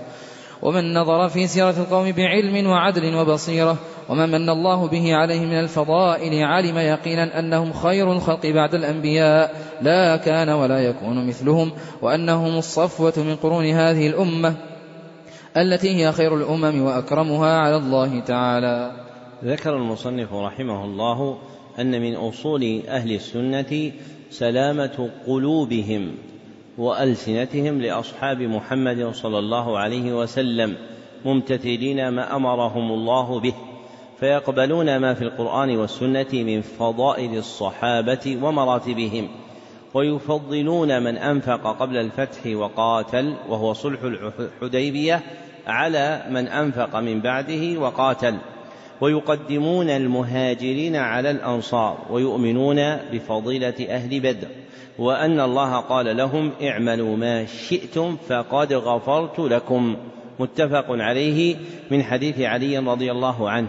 [0.62, 3.76] ومن نظر في سيرة القوم بعلم وعدل وبصيرة
[4.08, 10.16] وما من الله به عليه من الفضائل علم يقينا أنهم خير الخلق بعد الأنبياء لا
[10.16, 14.54] كان ولا يكون مثلهم وأنهم الصفوة من قرون هذه الأمة
[15.56, 18.92] التي هي خير الأمم وأكرمها على الله تعالى.
[19.44, 21.38] ذكر المصنف رحمه الله
[21.78, 23.92] أن من أصول أهل السنة
[24.30, 26.14] سلامة قلوبهم
[26.80, 30.76] وألسنتهم لأصحاب محمد صلى الله عليه وسلم
[31.24, 33.54] ممتثلين ما أمرهم الله به
[34.20, 39.28] فيقبلون ما في القرآن والسنة من فضائل الصحابة ومراتبهم
[39.94, 45.20] ويفضلون من أنفق قبل الفتح وقاتل وهو صلح الحديبية
[45.66, 48.38] على من أنفق من بعده وقاتل
[49.00, 54.48] ويقدمون المهاجرين على الأنصار ويؤمنون بفضيلة أهل بدر.
[55.00, 59.96] وأن الله قال لهم اعملوا ما شئتم فقد غفرت لكم.
[60.38, 61.56] متفق عليه
[61.90, 63.68] من حديث علي رضي الله عنه.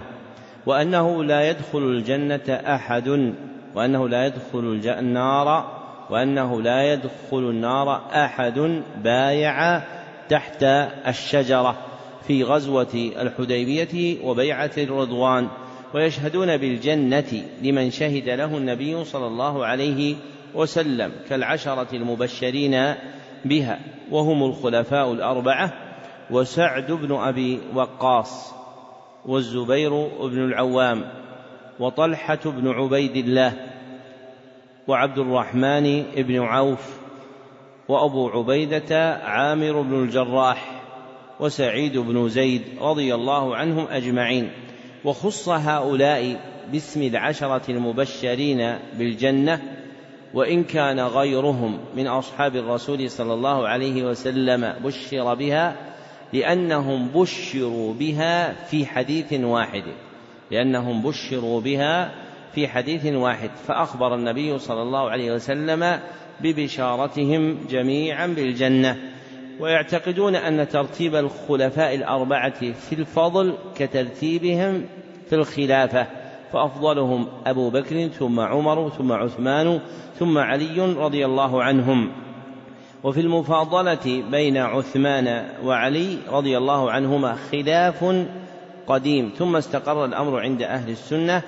[0.65, 3.34] وأنه لا يدخل الجنة أحد
[3.76, 5.72] وأنه لا يدخل النار
[6.10, 9.82] وأنه لا يدخل النار أحد بايع
[10.30, 10.63] تحت
[11.08, 11.78] الشجرة
[12.28, 15.48] في غزوة الحديبية وبيعة الرضوان.
[15.94, 20.31] ويشهدون بالجنة لمن شهد له النبي صلى الله عليه وسلم
[21.30, 22.96] كالعشرة المبشرين
[23.46, 23.80] بها
[24.12, 25.74] وهم الخلفاء الأربعة
[26.32, 28.54] وسعد بن أبي وقاص
[29.26, 31.04] والزبير بن العوام
[31.80, 33.54] وطلحة بن عبيد الله
[34.88, 37.00] وعبد الرحمن بن عوف
[37.88, 40.82] وأبو عبيدة عامر بن الجراح
[41.40, 44.52] وسعيد بن زيد رضي الله عنهم أجمعين.
[45.06, 46.40] وخص هؤلاء
[46.72, 49.62] باسم العشرة المبشرين بالجنة
[50.34, 55.76] وإن كان غيرهم من أصحاب الرسول صلى الله عليه وسلم بشر بها
[56.34, 59.84] لأنهم بشروا بها في حديث واحد.
[60.52, 62.12] لأنهم بشروا بها
[62.56, 63.50] في حديث واحد.
[63.67, 66.00] فأخبر النبي صلى الله عليه وسلم
[66.41, 68.98] ببشارتهم جميعا بالجنة.
[69.60, 74.86] ويعتقدون أن ترتيب الخلفاء الأربعة في الفضل كترتيبهم
[75.30, 76.20] في الخلافة.
[76.54, 79.80] فأفضلهم أبو بكر ثم عمر ثم عثمان
[80.20, 82.12] ثم علي رضي الله عنهم.
[83.04, 88.26] وفي المفاضلة بين عثمان وعلي رضي الله عنهما خلاف
[88.88, 91.42] قديم ثم استقر الأمر عند أهل السنة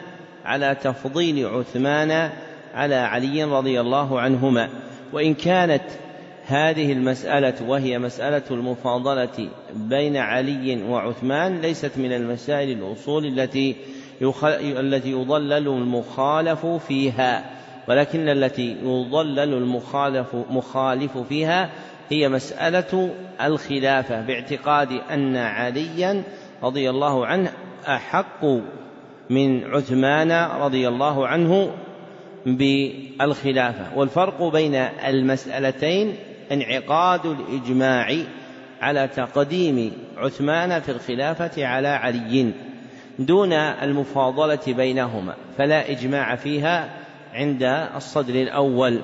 [0.45, 2.29] على تفضيل عثمان
[2.73, 4.69] على علي رضي الله عنهما.
[5.13, 5.83] وإن كانت
[6.45, 13.75] هذه المسألة وهي مسألة المفاضلة بين علي وعثمان ليست من المسائل الأصول التي
[14.79, 17.43] التي يضلل المخالف فيها.
[17.87, 21.69] ولكن التي يضلل المخالف مخالف فيها
[22.09, 26.23] هي مسألة الخلافة باعتقاد أن عليا
[26.63, 27.51] رضي الله عنه
[27.87, 28.45] أحق
[29.29, 30.31] من عثمان
[30.61, 31.71] رضي الله عنه
[32.45, 33.97] بالخلافة.
[33.97, 34.75] والفرق بين
[35.07, 36.15] المسألتين
[36.51, 38.15] انعقاد الإجماع
[38.81, 42.53] على تقديم عثمان في الخلافة على علي.
[43.19, 46.89] دون المفاضلة بينهما فلا إجماع فيها
[47.33, 47.63] عند
[47.95, 48.99] الصدر الأول.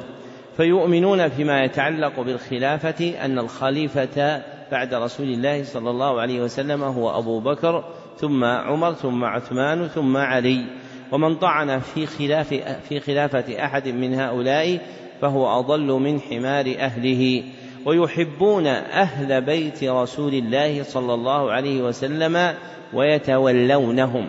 [0.57, 4.41] فيؤمنون فيما يتعلق بالخلافة أن الخليفة
[4.71, 7.83] بعد رسول الله صلى الله عليه وسلم هو أبو بكر
[8.17, 10.65] ثم عمر ثم عثمان ثم علي.
[11.11, 12.53] ومن طعن في خلاف
[12.89, 14.79] في خلافة أحد من هؤلاء
[15.21, 17.43] فهو أضل من حمار أهله.
[17.85, 22.53] ويحبون أهل بيت رسول الله صلى الله عليه وسلم
[22.93, 24.27] ويتولونهم.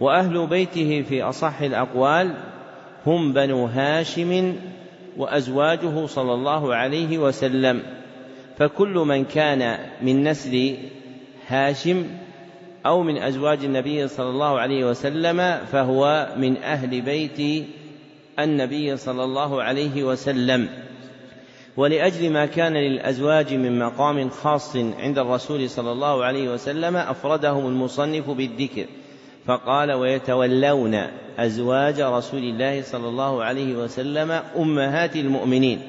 [0.00, 2.34] وأهل بيته في أصح الأقوال
[3.06, 4.56] هم بنو هاشم
[5.16, 7.82] وأزواجه صلى الله عليه وسلم.
[8.58, 10.76] فكل من كان من نسل
[11.48, 12.04] هاشم
[12.86, 17.66] أو من أزواج النبي صلى الله عليه وسلم فهو من أهل بيت
[18.38, 20.68] النبي صلى الله عليه وسلم.
[21.76, 28.30] ولأجل ما كان للأزواج من مقام خاص عند الرسول صلى الله عليه وسلم أفردهم المصنف
[28.30, 28.86] بالذكر
[29.46, 30.94] فقال ويتولون
[31.38, 35.80] أزواج رسول الله صلى الله عليه وسلم أمهات المؤمنين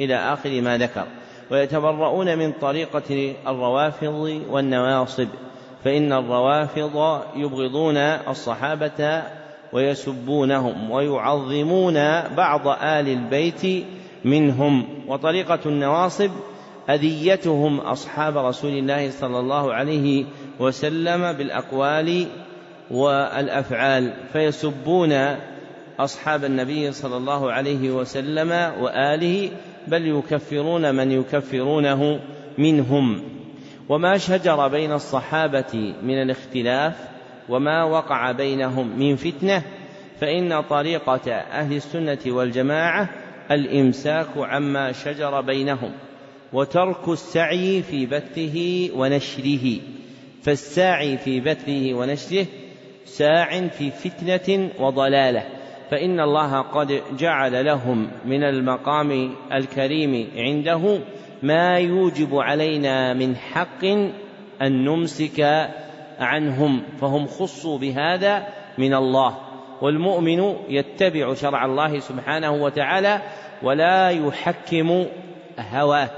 [0.00, 1.04] إلى آخر ما ذكر
[1.50, 5.28] ويتبرؤون من طريقة الروافض والنواصب
[5.84, 9.22] فإن الروافض يبغضون الصحابة
[9.72, 11.94] ويسبونهم ويعظمون
[12.36, 13.86] بعض آل البيت
[14.26, 16.30] منهم وطريقة النواصب
[16.90, 20.24] أذيتهم أصحاب رسول الله صلى الله عليه
[20.60, 22.26] وسلم بالأقوال
[22.90, 25.36] والأفعال فيسبون
[25.98, 29.50] أصحاب النبي صلى الله عليه وسلم وآله
[29.88, 32.20] بل يكفرون من يكفرونه
[32.58, 33.22] منهم.
[33.88, 36.94] وما شجر بين الصحابة من الاختلاف
[37.48, 39.62] وما وقع بينهم من فتنة
[40.20, 43.08] فإن طريقة أهل السنة والجماعة
[43.50, 45.92] الإمساك عما شجر بينهم
[46.52, 49.80] وترك السعي في بثه ونشره.
[50.42, 52.46] فالساعي في بثه ونشره
[53.04, 55.42] ساع في فتنة وضلالة.
[55.90, 60.98] فإن الله قد جعل لهم من المقام الكريم عنده
[61.42, 63.84] ما يوجب علينا من حق
[64.62, 65.68] أن نمسك
[66.18, 66.82] عنهم.
[67.00, 68.46] فهم خصوا بهذا
[68.78, 69.45] من الله.
[69.82, 73.22] والمؤمن يتبع شرع الله سبحانه وتعالى
[73.62, 75.06] ولا يحكم
[75.58, 76.10] هواه.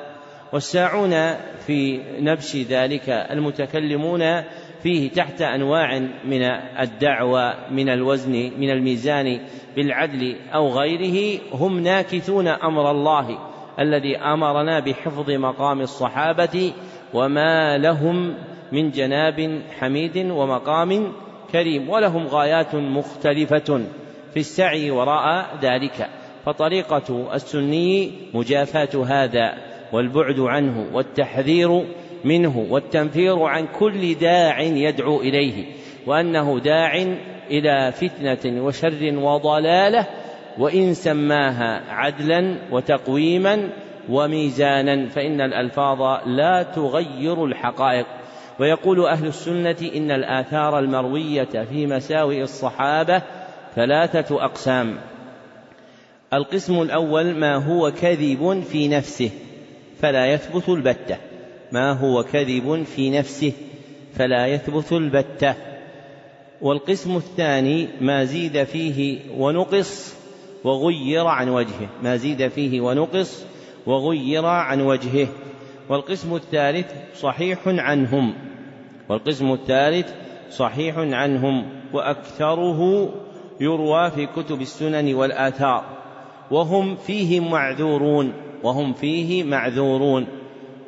[0.52, 1.34] والساعون
[1.66, 4.42] في نبش ذلك المتكلمون
[4.82, 6.42] فيه تحت أنواع من
[6.80, 9.40] الدعوى من الوزن من الميزان
[9.76, 13.38] بالعدل أو غيره هم ناكثون أمر الله
[13.78, 16.72] الذي أمرنا بحفظ مقام الصحابة
[17.14, 18.34] وما لهم
[18.72, 21.12] من جناب حميد ومقام
[21.52, 23.80] كريم ولهم غايات مختلفة
[24.34, 26.08] في السعي وراء ذلك.
[26.46, 29.54] فطريقة السني مجافاه هذا
[29.92, 31.84] والبعد عنه والتحذير
[32.24, 35.64] منه والتنفير عن كل داع يدعو إليه
[36.06, 37.06] وأنه داع
[37.50, 40.06] إلى فتنة وشر وضلالة
[40.58, 43.68] وإن سماها عدلا وتقويما
[44.08, 48.06] وميزانا فإن الألفاظ لا تغير الحقائق.
[48.58, 53.22] ويقول أهل السنة إن الآثار المروية في مساوئ الصحابة
[53.74, 54.98] ثلاثة أقسام.
[56.32, 59.30] القسم الأول ما هو كذب في نفسه
[60.00, 61.16] فلا يثبت البتة.
[61.72, 63.52] ما هو كذب في نفسه
[64.14, 65.54] فلا يثبت البتة.
[66.60, 70.14] والقسم الثاني ما زيد فيه ونقص
[70.64, 71.88] وغير عن وجهه.
[72.02, 73.44] ما زيد فيه ونقص
[73.86, 75.28] وغير عن وجهه.
[75.88, 78.47] والقسم الثالث صحيح عنهم.
[79.08, 80.12] والقسم الثالث
[80.50, 83.08] صحيح عنهم وأكثره
[83.60, 85.84] يروى في كتب السنن والآثار.
[86.50, 90.26] وهم فيه معذورون وهم فيه معذورون.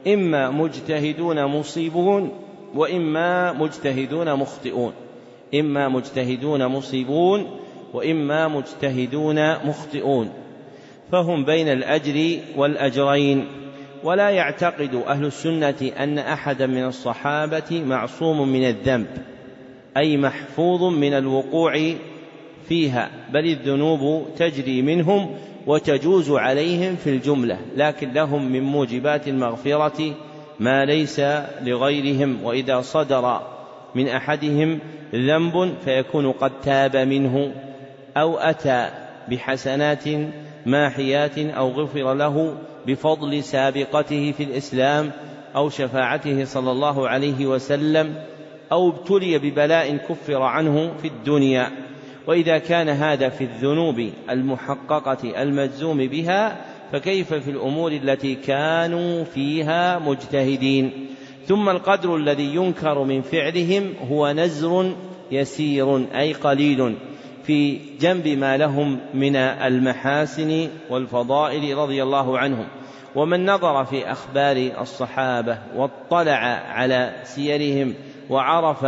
[0.07, 2.31] إما مجتهدون مصيبون
[2.75, 4.93] وإما مجتهدون مخطئون.
[5.55, 7.47] إما مجتهدون مصيبون
[7.95, 10.31] وإما مجتهدون مخطئون.
[11.13, 13.47] فهم بين الأجر والأجرين.
[14.05, 19.07] ولا يعتقد أهل السنة أن أحدا من الصحابة معصوم من الذنب
[19.97, 21.93] أي محفوظ من الوقوع
[22.69, 25.35] فيها بل الذنوب تجري منهم
[25.67, 30.15] وتجوز عليهم في الجملة لكن لهم من موجبات المغفرة
[30.61, 31.21] ما ليس
[31.63, 33.41] لغيرهم وإذا صدر
[33.95, 34.79] من أحدهم
[35.15, 37.53] ذنب فيكون قد تاب منه
[38.17, 38.91] أو أتى
[39.29, 40.05] بحسنات
[40.67, 45.11] ماحيات أو غفر له بفضل سابقته في الإسلام
[45.57, 48.15] أو شفاعته صلى الله عليه وسلم
[48.73, 51.71] أو ابتلي ببلاء كفر عنه في الدنيا.
[52.27, 56.57] وإذا كان هذا في الذنوب المحققة المجزوم بها
[56.93, 61.07] فكيف في الأمور التي كانوا فيها مجتهدين؟
[61.47, 64.95] ثم القدر الذي ينكر من فعلهم هو نزر
[65.33, 66.95] يسير أي قليل.
[67.45, 72.67] في جنب ما لهم من المحاسن والفضائل رضي الله عنهم.
[73.15, 77.95] ومن نظر في أخبار الصحابة واطلع على سيرهم
[78.31, 78.85] وعرف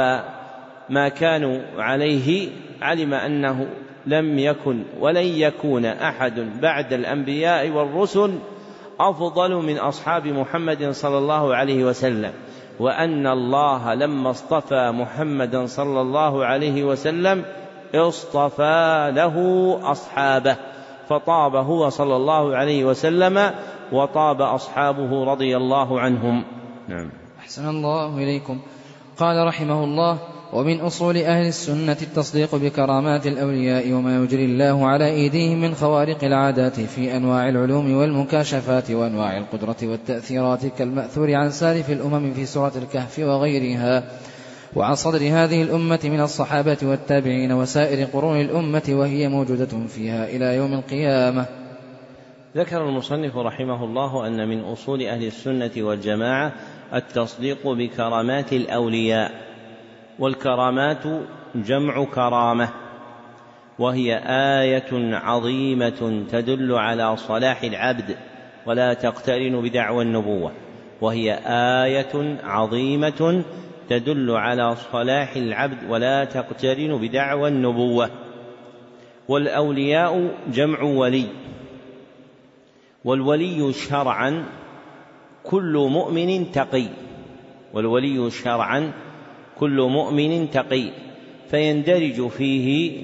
[0.90, 2.48] ما كانوا عليه
[2.82, 3.66] علم أنه
[4.06, 8.38] لم يكن ولن يكون أحد بعد الأنبياء والرسل
[9.00, 12.32] أفضل من أصحاب محمد صلى الله عليه وسلم
[12.80, 17.44] وأن الله لما اصطفى محمدا صلى الله عليه وسلم
[17.94, 19.36] اصطفى له
[19.90, 20.56] أصحابه
[21.08, 23.50] فطاب هو صلى الله عليه وسلم
[23.92, 26.44] وطاب أصحابه رضي الله عنهم.
[26.88, 27.10] نعم.
[27.38, 28.60] أحسن الله إليكم.
[29.18, 30.18] قال رحمه الله
[30.52, 36.80] ومن أصول أهل السنة التصديق بكرامات الأولياء وما يجري الله على أيديهم من خوارق العادات
[36.80, 44.04] في أنواع العلوم والمكاشفات وأنواع القدرة والتأثيرات كالمأثور عن سالف الأمم في سورة الكهف وغيرها
[44.76, 50.74] وعن صدر هذه الأمة من الصحابة والتابعين وسائر قرون الأمة وهي موجودة فيها إلى يوم
[50.74, 51.46] القيامة.
[52.56, 56.52] ذكر المصنف رحمه الله أن من أصول أهل السنة والجماعة
[56.94, 59.32] التصديق بكرامات الأولياء
[60.18, 61.02] والكرامات
[61.54, 62.68] جمع كرامة
[63.78, 64.16] وهي
[64.60, 68.16] آية عظيمة تدل على صلاح العبد
[68.66, 70.52] ولا تقترن بدعوى النبوة
[71.00, 71.38] وهي
[71.84, 73.44] آية عظيمة
[73.92, 78.10] تدل على صلاح العبد ولا تقترن بدعوى النبوة.
[79.28, 81.24] والأولياء جمع ولي.
[83.04, 84.44] والولي شرعا
[85.44, 86.84] كل مؤمن تقي.
[87.74, 88.92] والولي شرعا
[89.58, 90.90] كل مؤمن تقي.
[91.50, 93.02] فيندرج فيه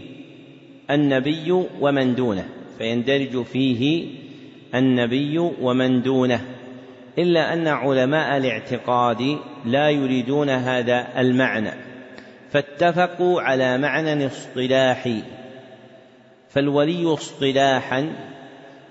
[0.91, 2.49] النبي ومن دونه.
[2.79, 4.07] فيندرج فيه
[4.75, 6.58] النبي ومن دونه.
[7.19, 11.71] إلا أن علماء الاعتقاد لا يريدون هذا المعنى
[12.51, 15.23] فاتفقوا على معنى اصطلاحي
[16.51, 18.13] فالولي اصطلاحا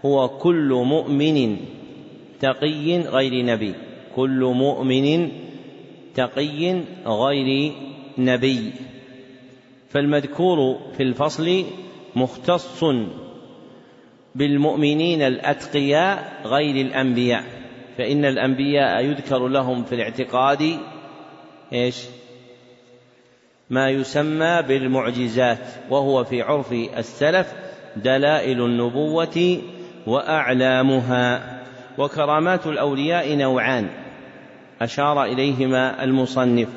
[0.06, 1.58] هو كل مؤمن
[2.40, 3.74] تقي غير نبي
[4.18, 5.32] كل مؤمن
[6.16, 7.74] تقي غير
[8.18, 8.72] نبي.
[9.90, 11.66] فالمذكور في الفصل
[12.16, 12.86] مختص
[14.36, 17.44] بالمؤمنين الأتقياء غير الأنبياء.
[17.98, 20.78] فإن الأنبياء يذكر لهم في الاعتقاد
[21.74, 22.04] إيش؟
[23.70, 27.54] ما يسمى بالمعجزات وهو في عرف السلف
[27.96, 29.58] دلائل النبوة
[30.08, 31.58] وأعلامها.
[31.98, 33.88] وكرامات الأولياء نوعان
[34.82, 36.68] أشار إليهما المصنف.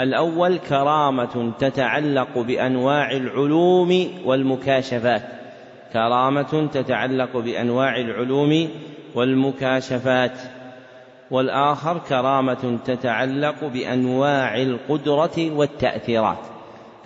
[0.00, 5.22] الأول كرامة تتعلق بأنواع العلوم والمكاشفات.
[5.92, 8.68] كرامة تتعلق بأنواع العلوم
[9.16, 10.38] والمكاشفات
[11.30, 16.38] والآخر كرامة تتعلق بأنواع القدرة والتأثيرات.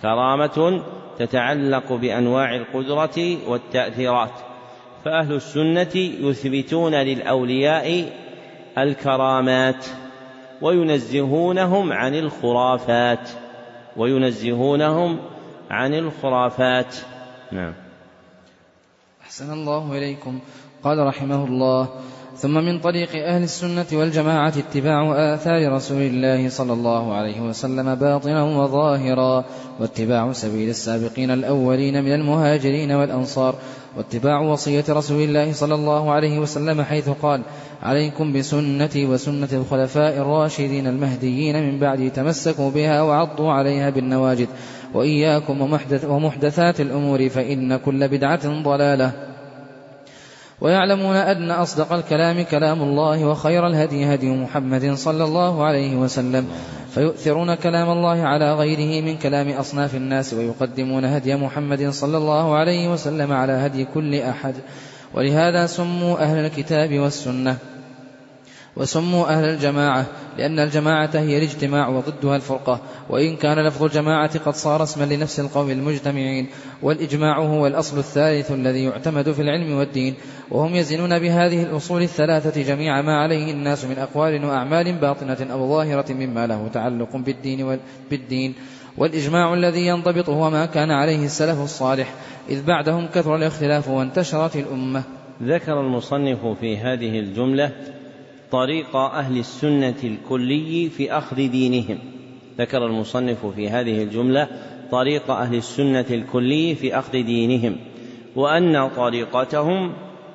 [0.01, 0.83] كرامة
[1.19, 4.31] تتعلق بأنواع القدرة والتأثيرات.
[5.05, 8.13] فأهل السنة يثبتون للأولياء
[8.77, 9.85] الكرامات
[10.61, 13.29] وينزهونهم عن الخرافات
[13.97, 15.19] وينزهونهم
[15.71, 16.95] عن الخرافات.
[17.51, 17.73] نعم.
[19.21, 20.39] أحسن الله إليكم.
[20.83, 21.87] قال رحمه الله
[22.37, 28.43] ثم من طريق أهل السنة والجماعة اتباع آثار رسول الله صلى الله عليه وسلم باطنا
[28.43, 29.45] وظاهرا
[29.79, 33.55] واتباع سبيل السابقين الأولين من المهاجرين والأنصار
[33.97, 37.41] واتباع وصية رسول الله صلى الله عليه وسلم حيث قال
[37.83, 44.47] عليكم بسنتي وسنة الخلفاء الراشدين المهديين من بعدي تمسكوا بها وعضوا عليها بالنواجد
[44.93, 49.30] وإياكم ومحدث ومحدثات الأمور فإن كل بدعة ضلالة.
[50.61, 56.47] ويعلمون أن أصدق الكلام كلام الله وخير الهدي هدي محمد صلى الله عليه وسلم.
[56.93, 62.93] فيؤثرون كلام الله على غيره من كلام أصناف الناس ويقدمون هدي محمد صلى الله عليه
[62.93, 64.55] وسلم على هدي كل أحد.
[65.13, 67.57] ولهذا سموا أهل الكتاب والسنة.
[68.77, 70.05] وسموا أهل الجماعة
[70.37, 72.81] لأن الجماعة هي الاجتماع وضدها الفرقة.
[73.09, 76.47] وإن كان لفظ الجماعة قد صار اسما لنفس القوم المجتمعين
[76.81, 80.15] والإجماع هو الأصل الثالث الذي يعتمد في العلم والدين.
[80.51, 86.13] وهم يزنون بهذه الأصول الثلاثة جميع ما عليه الناس من أقوال وأعمال باطنة أو ظاهرة
[86.13, 87.79] مما له تعلق بالدين
[88.11, 88.53] بالدين.
[88.97, 92.13] والإجماع الذي ينضبط هو ما كان عليه السلف الصالح
[92.49, 95.03] إذ بعدهم كثر الاختلاف وانتشرت الأمة.
[95.43, 97.71] ذكر المصنف في هذه الجملة
[98.51, 101.97] طريق أهل السنة الكلي في أخذ دينهم.
[102.59, 104.47] ذكر المصنف في هذه الجملة
[104.91, 107.77] طريق أهل السنة الكلي في أخذ دينهم
[108.35, 109.93] وأن طريقتهم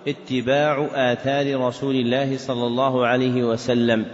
[0.09, 4.07] اتباع آثار رسول الله صلى الله عليه وسلم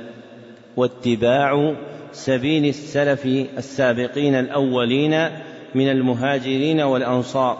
[0.76, 1.74] واتباع
[2.12, 3.26] سبيل السلف
[3.58, 5.28] السابقين الأولين
[5.74, 7.58] من المهاجرين والأنصار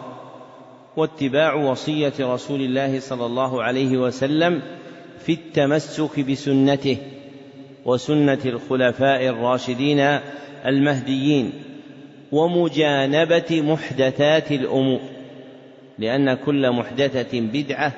[0.96, 4.62] واتباع وصية رسول الله صلى الله عليه وسلم
[5.26, 6.96] في التمسك بسنته
[7.84, 10.18] وسنة الخلفاء الراشدين
[10.66, 11.52] المهديين
[12.32, 15.00] ومجانبة محدثات الأمور
[15.98, 17.92] لأن كل محدثة بدعة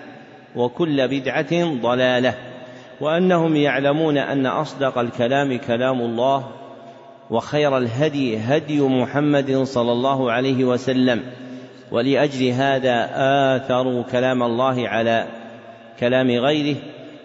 [0.56, 2.34] وكل بدعة ضلالة
[3.00, 6.50] وأنهم يعلمون أن أصدق الكلام كلام الله
[7.30, 11.22] وخير الهدي هدي محمد صلى الله عليه وسلم
[11.90, 13.10] ولأجل هذا
[13.56, 15.26] آثروا كلام الله على
[16.00, 16.76] كلام غيره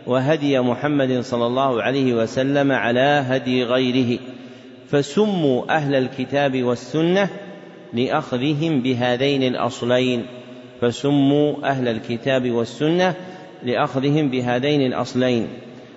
[0.10, 4.20] وهدي محمد صلى الله عليه وسلم على هدي غيره
[4.88, 7.30] فسموا أهل الكتاب والسنة
[7.93, 10.26] لأخذهم بهذين الأصلين
[10.82, 13.14] فسموا أهل الكتاب والسنة
[13.64, 15.47] لأخذهم بهذين الأصلين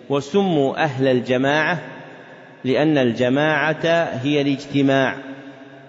[0.09, 1.79] وسموا أهل الجماعة
[2.65, 3.87] لأن الجماعة
[4.23, 5.17] هي الاجتماع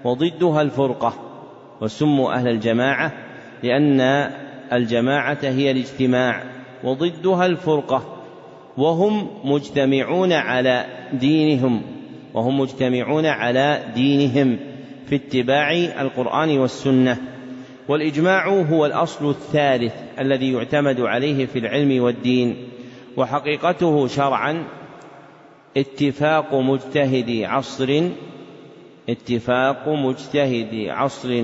[0.03, 1.13] وضدها الفرقة
[1.81, 3.11] وسموا أهل الجماعة
[3.63, 4.01] لأن
[4.73, 6.62] الجماعة هي الاجتماع.
[6.83, 8.23] وضدها الفرقة
[8.77, 11.81] وهم مجتمعون على دينهم
[12.33, 14.57] وهم مجتمعون على دينهم
[15.05, 15.71] في اتباع
[16.01, 17.17] القرآن والسنة.
[17.87, 22.55] والإجماع هو الأصل الثالث الذي يعتمد عليه في العلم والدين
[23.17, 24.63] وحقيقته شرعا
[25.77, 28.01] اتفاق مجتهد عصر
[29.09, 31.43] اتفاق مجتهد عصر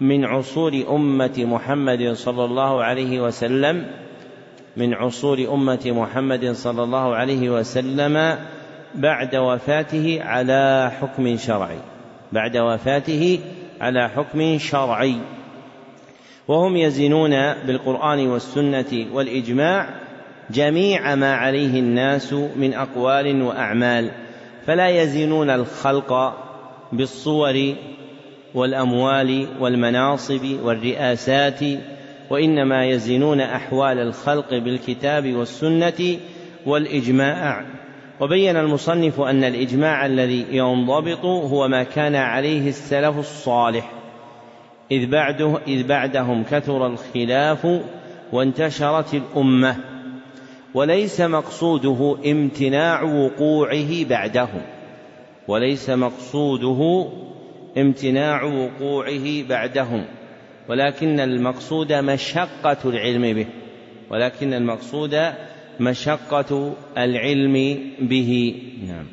[0.00, 3.86] من عصور أمة محمد صلى الله عليه وسلم
[4.78, 8.38] من عصور أمة محمد صلى الله عليه وسلم
[8.94, 11.78] بعد وفاته على حكم شرعي.
[12.32, 13.40] بعد وفاته
[13.80, 15.14] على حكم شرعي.
[16.48, 17.30] وهم يزنون
[17.66, 19.88] بالقرآن والسنة والإجماع
[20.50, 24.10] جميع ما عليه الناس من أقوال وأعمال.
[24.66, 26.34] فلا يزنون الخلق
[26.92, 27.74] بالصور
[28.54, 31.60] والأموال والمناصب والرئاسات
[32.30, 36.16] وإنما يزنون أحوال الخلق بالكتاب والسنة
[36.66, 37.64] والإجماع.
[38.20, 43.92] وبين المصنف أن الإجماع الذي ينضبط هو ما كان عليه السلف الصالح
[44.90, 47.80] إذ, بعده إذ بعدهم كثر الخلاف
[48.32, 49.76] وانتشرت الأمة.
[50.74, 54.62] وليس مقصوده امتناع وقوعه بعدهم.
[55.48, 57.08] وليس مقصوده
[57.78, 60.04] امتناع وقوعه بعدهم.
[60.68, 63.46] ولكن المقصود مشقة العلم به.
[64.10, 65.14] ولكن المقصود
[65.80, 68.62] مشقة العلم به.
[68.88, 69.06] نعم.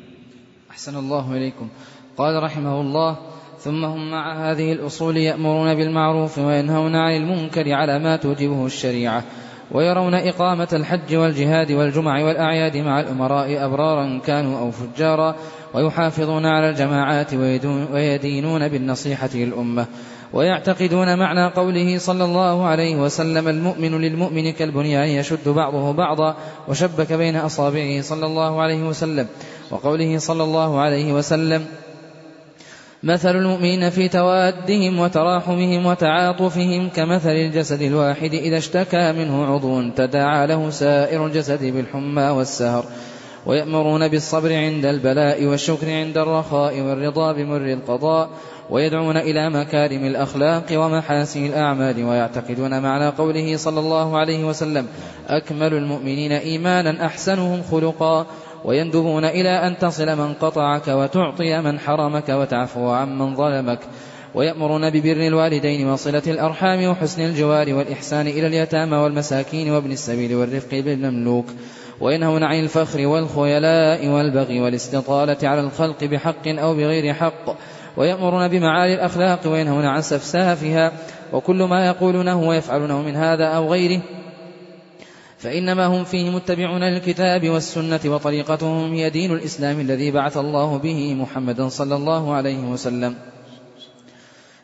[0.70, 1.68] أحسن الله إليكم.
[2.16, 3.18] قال رحمه الله
[3.58, 9.24] ثم هم مع هذه الأصول يأمرون بالمعروف وينهون عن المنكر على ما توجبه الشريعة
[9.70, 15.36] ويرون إقامة الحج والجهاد والجمع والأعياد مع الأمراء أبرارا كانوا أو فجارا
[15.74, 17.34] ويحافظون على الجماعات
[17.92, 19.86] ويدينون بالنصيحة للأمة.
[20.36, 26.36] ويعتقدون معنى قوله صلى الله عليه وسلم المؤمن للمؤمن كالبنيان يشد بعضه بعضا
[26.68, 29.26] وشبك بين أصابعه صلى الله عليه وسلم.
[29.70, 31.64] وقوله صلى الله عليه وسلم
[33.02, 40.70] مثل المؤمنين في توادهم وتراحمهم وتعاطفهم كمثل الجسد الواحد إذا اشتكى منه عضو تداعى له
[40.70, 42.84] سائر الجسد بالحمى والسهر.
[43.46, 48.30] ويأمرون بالصبر عند البلاء والشكر عند الرخاء والرضا بمر القضاء.
[48.70, 54.86] ويدعون إلى مكارم الأخلاق ومحاسن الأعمال ويعتقدون معنى قوله صلى الله عليه وسلم
[55.28, 58.26] أكمل المؤمنين إيمانا أحسنهم خلقا
[58.64, 63.78] ويندبون إلى أن تصل من قطعك وتعطي من حرمك وتعفو عن من ظلمك
[64.34, 71.46] ويأمرون ببر الوالدين وصلة الأرحام وحسن الجوار والإحسان إلى اليتامى والمساكين وابن السبيل والرفق بالمملوك
[72.00, 77.56] وينهون عن الفخر والخيلاء والبغي والاستطالة على الخلق بحق أو بغير حق
[77.96, 80.92] ويأمرون بمعالي الأخلاق وينهون عن سفسافها
[81.32, 84.02] وكل ما يقولونه ويفعلونه من هذا أو غيره.
[85.38, 91.68] فإنما هم فيه متبعون للكتاب والسنة وطريقتهم هي دين الإسلام الذي بعث الله به محمدا
[91.68, 93.14] صلى الله عليه وسلم.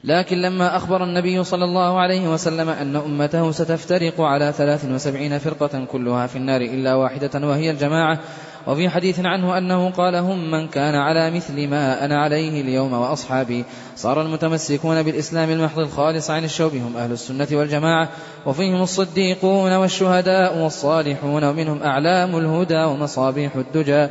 [0.04, 5.84] لكن لما أخبر النبي صلى الله عليه وسلم أن أمته ستفترق على ثلاث وسبعين فرقة
[5.84, 8.18] كلها في النار إلا واحدة وهي الجماعة
[8.66, 13.64] وفي حديث عنه أنه قال هم من كان على مثل ما أنا عليه اليوم وأصحابي.
[13.96, 18.08] صار المتمسكون بالإسلام المحض الخالص عن الشوب هم أهل السنة والجماعة
[18.46, 24.06] وفيهم الصديقون والشهداء والصالحون ومنهم أعلام الهدى ومصابيح الدجى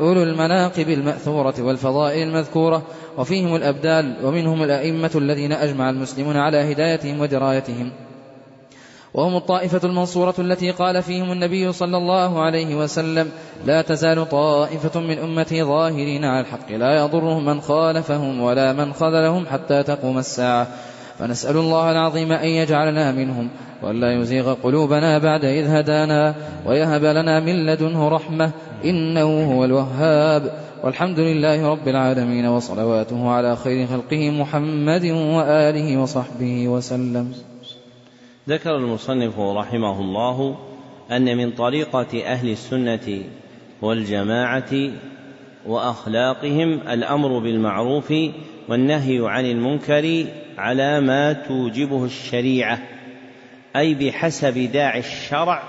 [0.00, 2.82] أولو المناقب المأثورة والفضائل المذكورة
[3.18, 8.05] وفيهم الأبدال ومنهم الأئمة الذين أجمع المسلمون على هدايتهم ودرايتهم.
[9.16, 13.30] وهم الطائفة المنصورة التي قال فيهم النبي صلى الله عليه وسلم
[13.66, 19.46] لا تزال طائفة من أمتي ظاهرين على الحق لا يضرهم من خالفهم ولا من خذلهم
[19.46, 20.66] حتى تقوم الساعة.
[21.18, 23.48] فنسأل الله العظيم أن يجعلنا منهم
[23.82, 26.34] وأن لا يزيغ قلوبنا بعد إذ هدانا
[26.66, 28.50] ويهب لنا من لدنه رحمة
[28.84, 30.52] إنه هو الوهاب.
[30.84, 37.55] والحمد لله رب العالمين وصلواته على خير خلقه محمد وآله وصحبه وسلم.
[38.48, 40.56] ذكر المصنف رحمه الله
[41.10, 43.22] أن من طريقة أهل السنة
[43.82, 44.90] والجماعة
[45.66, 48.14] وأخلاقهم الأمر بالمعروف
[48.68, 50.26] والنهي عن المنكر
[50.58, 52.78] على ما توجبه الشريعة
[53.76, 55.62] أي بحسب داعي الشرع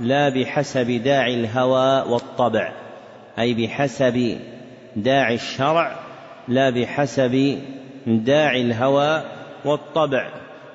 [0.00, 2.72] لا بحسب داعي الهوى والطبع
[3.38, 4.38] أي بحسب
[4.96, 5.96] داعي الشرع
[6.48, 7.58] لا بحسب
[8.06, 9.22] داعي الهوى
[9.64, 10.30] والطبع.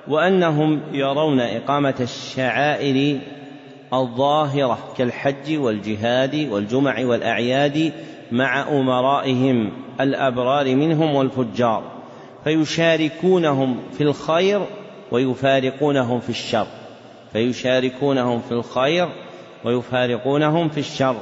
[0.08, 3.18] وأنهم يرون إقامة الشعائر
[3.92, 7.92] الظاهرة كالحج والجهاد والجمع والأعياد
[8.32, 11.82] مع أمرائهم الأبرار منهم والفجار
[12.44, 14.60] فيشاركونهم في الخير
[15.10, 16.66] ويفارقونهم في الشر
[17.32, 19.08] فيشاركونهم في الخير
[19.64, 21.16] ويفارقونهم في الشر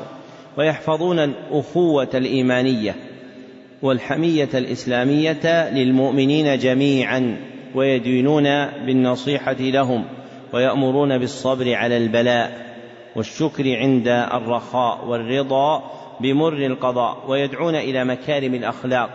[0.59, 2.97] ويحفظون الأخوة الإيمانية
[3.83, 7.50] والحمية الإسلامية للمؤمنين جميعا.
[7.75, 10.05] ويدينون بالنصيحة لهم
[10.53, 12.71] ويأمرون بالصبر على البلاء
[13.17, 15.91] والشكر عند الرخاء والرضا
[16.21, 19.11] بمر القضاء ويدعون إلى مكارم الأخلاق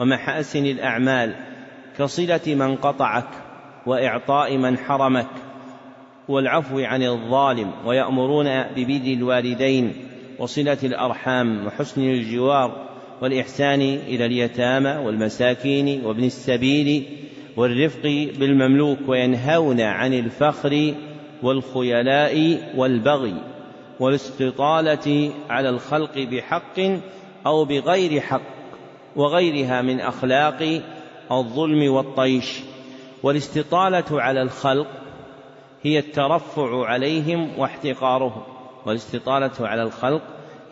[0.00, 1.34] ومحاسن الأعمال
[1.98, 3.28] كصلة من قطعك
[3.86, 5.28] وإعطاء من حرمك
[6.28, 9.92] والعفو عن الظالم ويأمرون ببر الوالدين
[10.38, 12.86] وصلة الأرحام وحسن الجوار
[13.22, 17.06] والإحسان إلى اليتامى والمساكين وابن السبيل
[17.56, 18.02] والرفق
[18.38, 20.94] بالمملوك وينهون عن الفخر
[21.42, 23.34] والخيلاء والبغي
[24.00, 26.80] والاستطالة على الخلق بحق
[27.46, 28.40] أو بغير حق
[29.16, 30.82] وغيرها من أخلاق
[31.32, 32.60] الظلم والطيش
[33.22, 34.86] والاستطالة على الخلق
[35.82, 38.42] هي الترفع عليهم واحتقارهم
[38.86, 40.22] والاستطالة على الخلق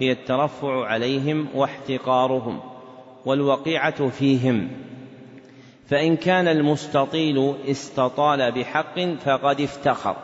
[0.01, 2.61] هي الترفع عليهم واحتقارهم
[3.27, 4.69] والوقيعة فيهم
[5.87, 10.17] فإن كان المستطيل استطال بحق فقد افتخر.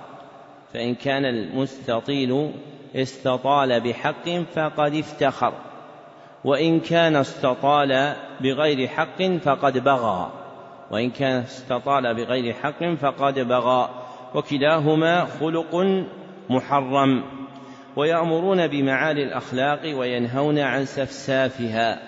[0.75, 2.53] فإن كان المستطيل
[2.97, 5.53] استطال بحق فقد افتخر.
[6.45, 10.31] وإن كان استطال بغير حق فقد بغى.
[10.91, 13.91] وإن كان استطال بغير حق فقد بغى.
[14.35, 16.03] وكلاهما خلق
[16.51, 17.25] محرم.
[17.97, 21.99] ويأمرون بمعالي الأخلاق وينهون عن سفسافها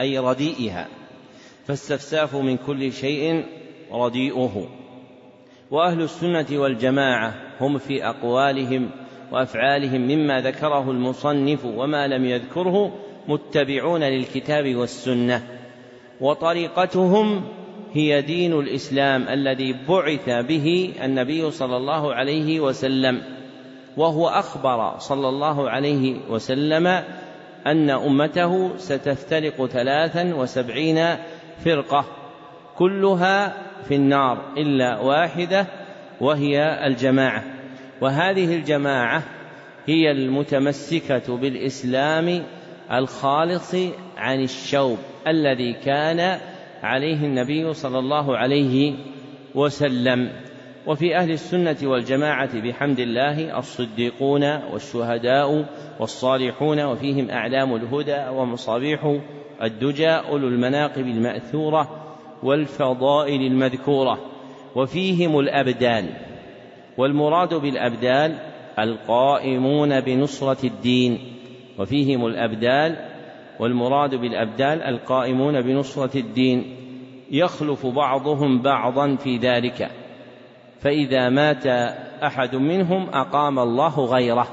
[0.00, 0.99] أي رديئها.
[1.66, 3.44] فالسفساف من كل شيء
[3.92, 4.68] رديئه.
[5.70, 8.90] وأهل السنة والجماعة هم في أقوالهم
[9.32, 12.92] وأفعالهم مما ذكره المصنف وما لم يذكره
[13.28, 15.46] متبعون للكتاب والسنة.
[16.20, 17.44] وطريقتهم
[17.92, 23.22] هي دين الإسلام الذي بعث به النبي صلى الله عليه وسلم.
[23.96, 26.86] وهو أخبر صلى الله عليه وسلم
[27.66, 31.16] أن أمته ستفترق ثلاثا وسبعين
[31.64, 32.04] فرقة
[32.76, 33.56] كلها
[33.88, 35.66] في النار إلا واحدة
[36.20, 37.44] وهي الجماعة.
[38.00, 39.22] وهذه الجماعة
[39.86, 42.42] هي المتمسكة بالإسلام
[42.92, 43.74] الخالص
[44.16, 46.40] عن الشوب الذي كان
[46.82, 48.94] عليه النبي صلى الله عليه
[49.54, 50.30] وسلم.
[50.86, 55.64] وفي أهل السنة والجماعة بحمد الله الصديقون والشهداء
[56.00, 59.20] والصالحون وفيهم أعلام الهدى ومصابيح
[59.62, 61.88] الدجى أولو المناقب المأثورة
[62.42, 64.18] والفضائل المذكورة
[64.76, 66.04] وفيهم الأبدال
[66.98, 68.38] والمراد بالأبدال
[68.78, 71.18] القائمون بنصرة الدين
[71.78, 72.96] وفيهم الأبدال
[73.60, 76.76] والمراد بالأبدال القائمون بنصرة الدين.
[77.30, 79.90] يخلف بعضهم بعضا في ذلك.
[80.80, 81.66] فإذا مات
[82.22, 84.48] أحد منهم أقام الله غيره.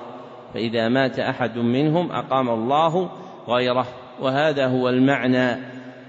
[0.53, 3.09] فإذا مات أحد منهم أقام الله
[3.47, 3.87] غيره.
[4.21, 5.57] وهذا هو المعنى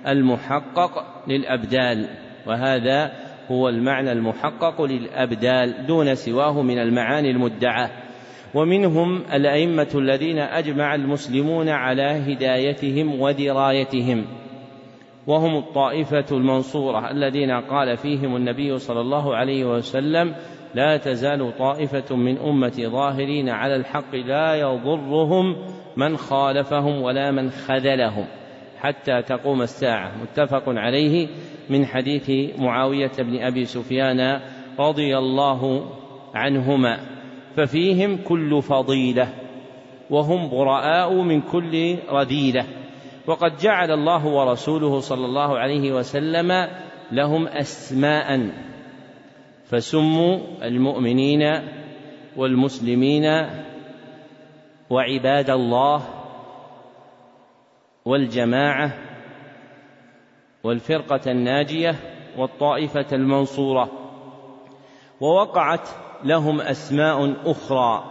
[0.06, 2.08] المحقق للأبدال
[2.46, 3.12] وهذا
[3.50, 7.90] هو المعنى المحقق للأبدال دون سواه من المعاني المدعاة
[8.54, 14.24] ومنهم الأئمة الذين أجمع المسلمون على هدايتهم ودرايتهم.
[15.26, 20.34] وهم الطائفة المنصورة الذين قال فيهم النبي صلى الله عليه وسلم
[20.74, 25.56] لا تزال طائفة من أمتي ظاهرين على الحق لا يضرهم
[25.96, 28.26] من خالفهم ولا من خذلهم
[28.78, 30.12] حتى تقوم الساعة.
[30.22, 31.28] متفق عليه
[31.70, 32.30] من حديث
[32.60, 34.40] معاوية بن أبي سفيان
[34.78, 35.90] رضي الله
[36.34, 37.00] عنهما.
[37.56, 39.28] ففيهم كل فضيلة
[40.10, 42.64] وهم براء من كل رذيلة.
[43.26, 46.68] وقد جعل الله ورسوله صلى الله عليه وسلم
[47.12, 48.50] لهم أسماء.
[49.64, 51.42] فسموا المؤمنين
[52.36, 53.24] والمسلمين
[54.90, 56.02] وعباد الله
[58.04, 58.92] والجماعة
[60.64, 61.94] والفرقة الناجية
[62.36, 63.90] والطائفة المنصورة.
[65.20, 65.88] ووقعت
[66.24, 68.04] لهم أسماء أخرى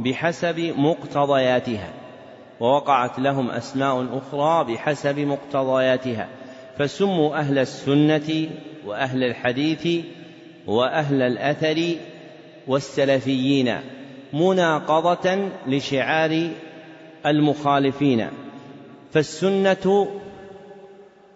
[0.00, 1.92] بحسب مقتضياتها.
[2.60, 6.28] ووقعت لهم أسماء أخرى بحسب مقتضياتها.
[6.78, 8.50] فسموا أهل السنة
[8.86, 10.04] وأهل الحديث
[10.66, 11.96] وأهل الأثر
[12.68, 13.80] والسلفيين.
[14.32, 16.48] مناقضة لشعار
[17.26, 18.28] المخالفين
[19.12, 20.08] فالسنة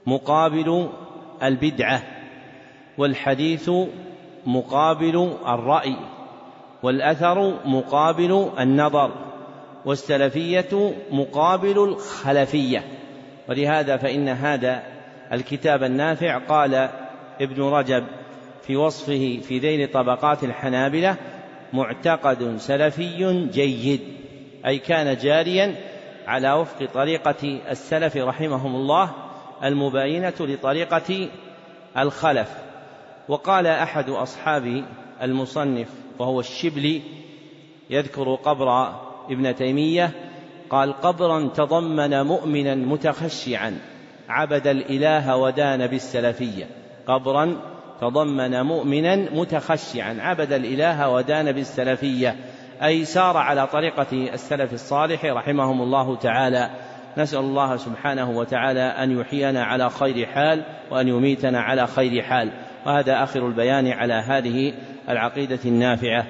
[0.06, 0.88] مقابل
[1.42, 2.02] البدعة
[2.98, 3.70] والحديث
[4.46, 5.96] مقابل الرأي
[6.82, 9.10] والأثر مقابل النظر
[9.84, 12.84] والسلفية مقابل الخلفية.
[13.48, 14.82] ولهذا فإن هذا
[15.32, 16.88] الكتاب النافع قال
[17.40, 18.04] ابن رجب
[18.62, 21.16] في وصفه في ذيل طبقات الحنابلة
[21.72, 24.00] معتقد سلفي جيد
[24.66, 25.74] أي كان جاريا
[26.26, 29.10] على وفق طريقة السلف رحمهم الله
[29.64, 31.28] المباينة لطريقة
[31.98, 32.66] الخلف.
[33.28, 34.84] وقال أحد أصحاب
[35.22, 35.88] المصنف
[36.18, 37.02] وهو الشبلي
[37.90, 38.92] يذكر قبر
[39.30, 40.10] ابن تيمية
[40.70, 43.78] قال قبرا تضمن مؤمنا متخشعا
[44.28, 46.68] عبد الإله ودان بالسلفية
[47.06, 47.56] قبرا
[48.00, 52.36] تضمن مؤمنا متخشعا عبد الإله ودان بالسلفية
[52.82, 56.70] أي سار على طريقة السلف الصالح رحمهم الله تعالى.
[57.18, 62.50] نسأل الله سبحانه وتعالى أن يحيينا على خير حال وأن يميتنا على خير حال.
[62.86, 64.72] وهذا آخر البيان على هذه
[65.08, 66.26] العقيدة النافعة.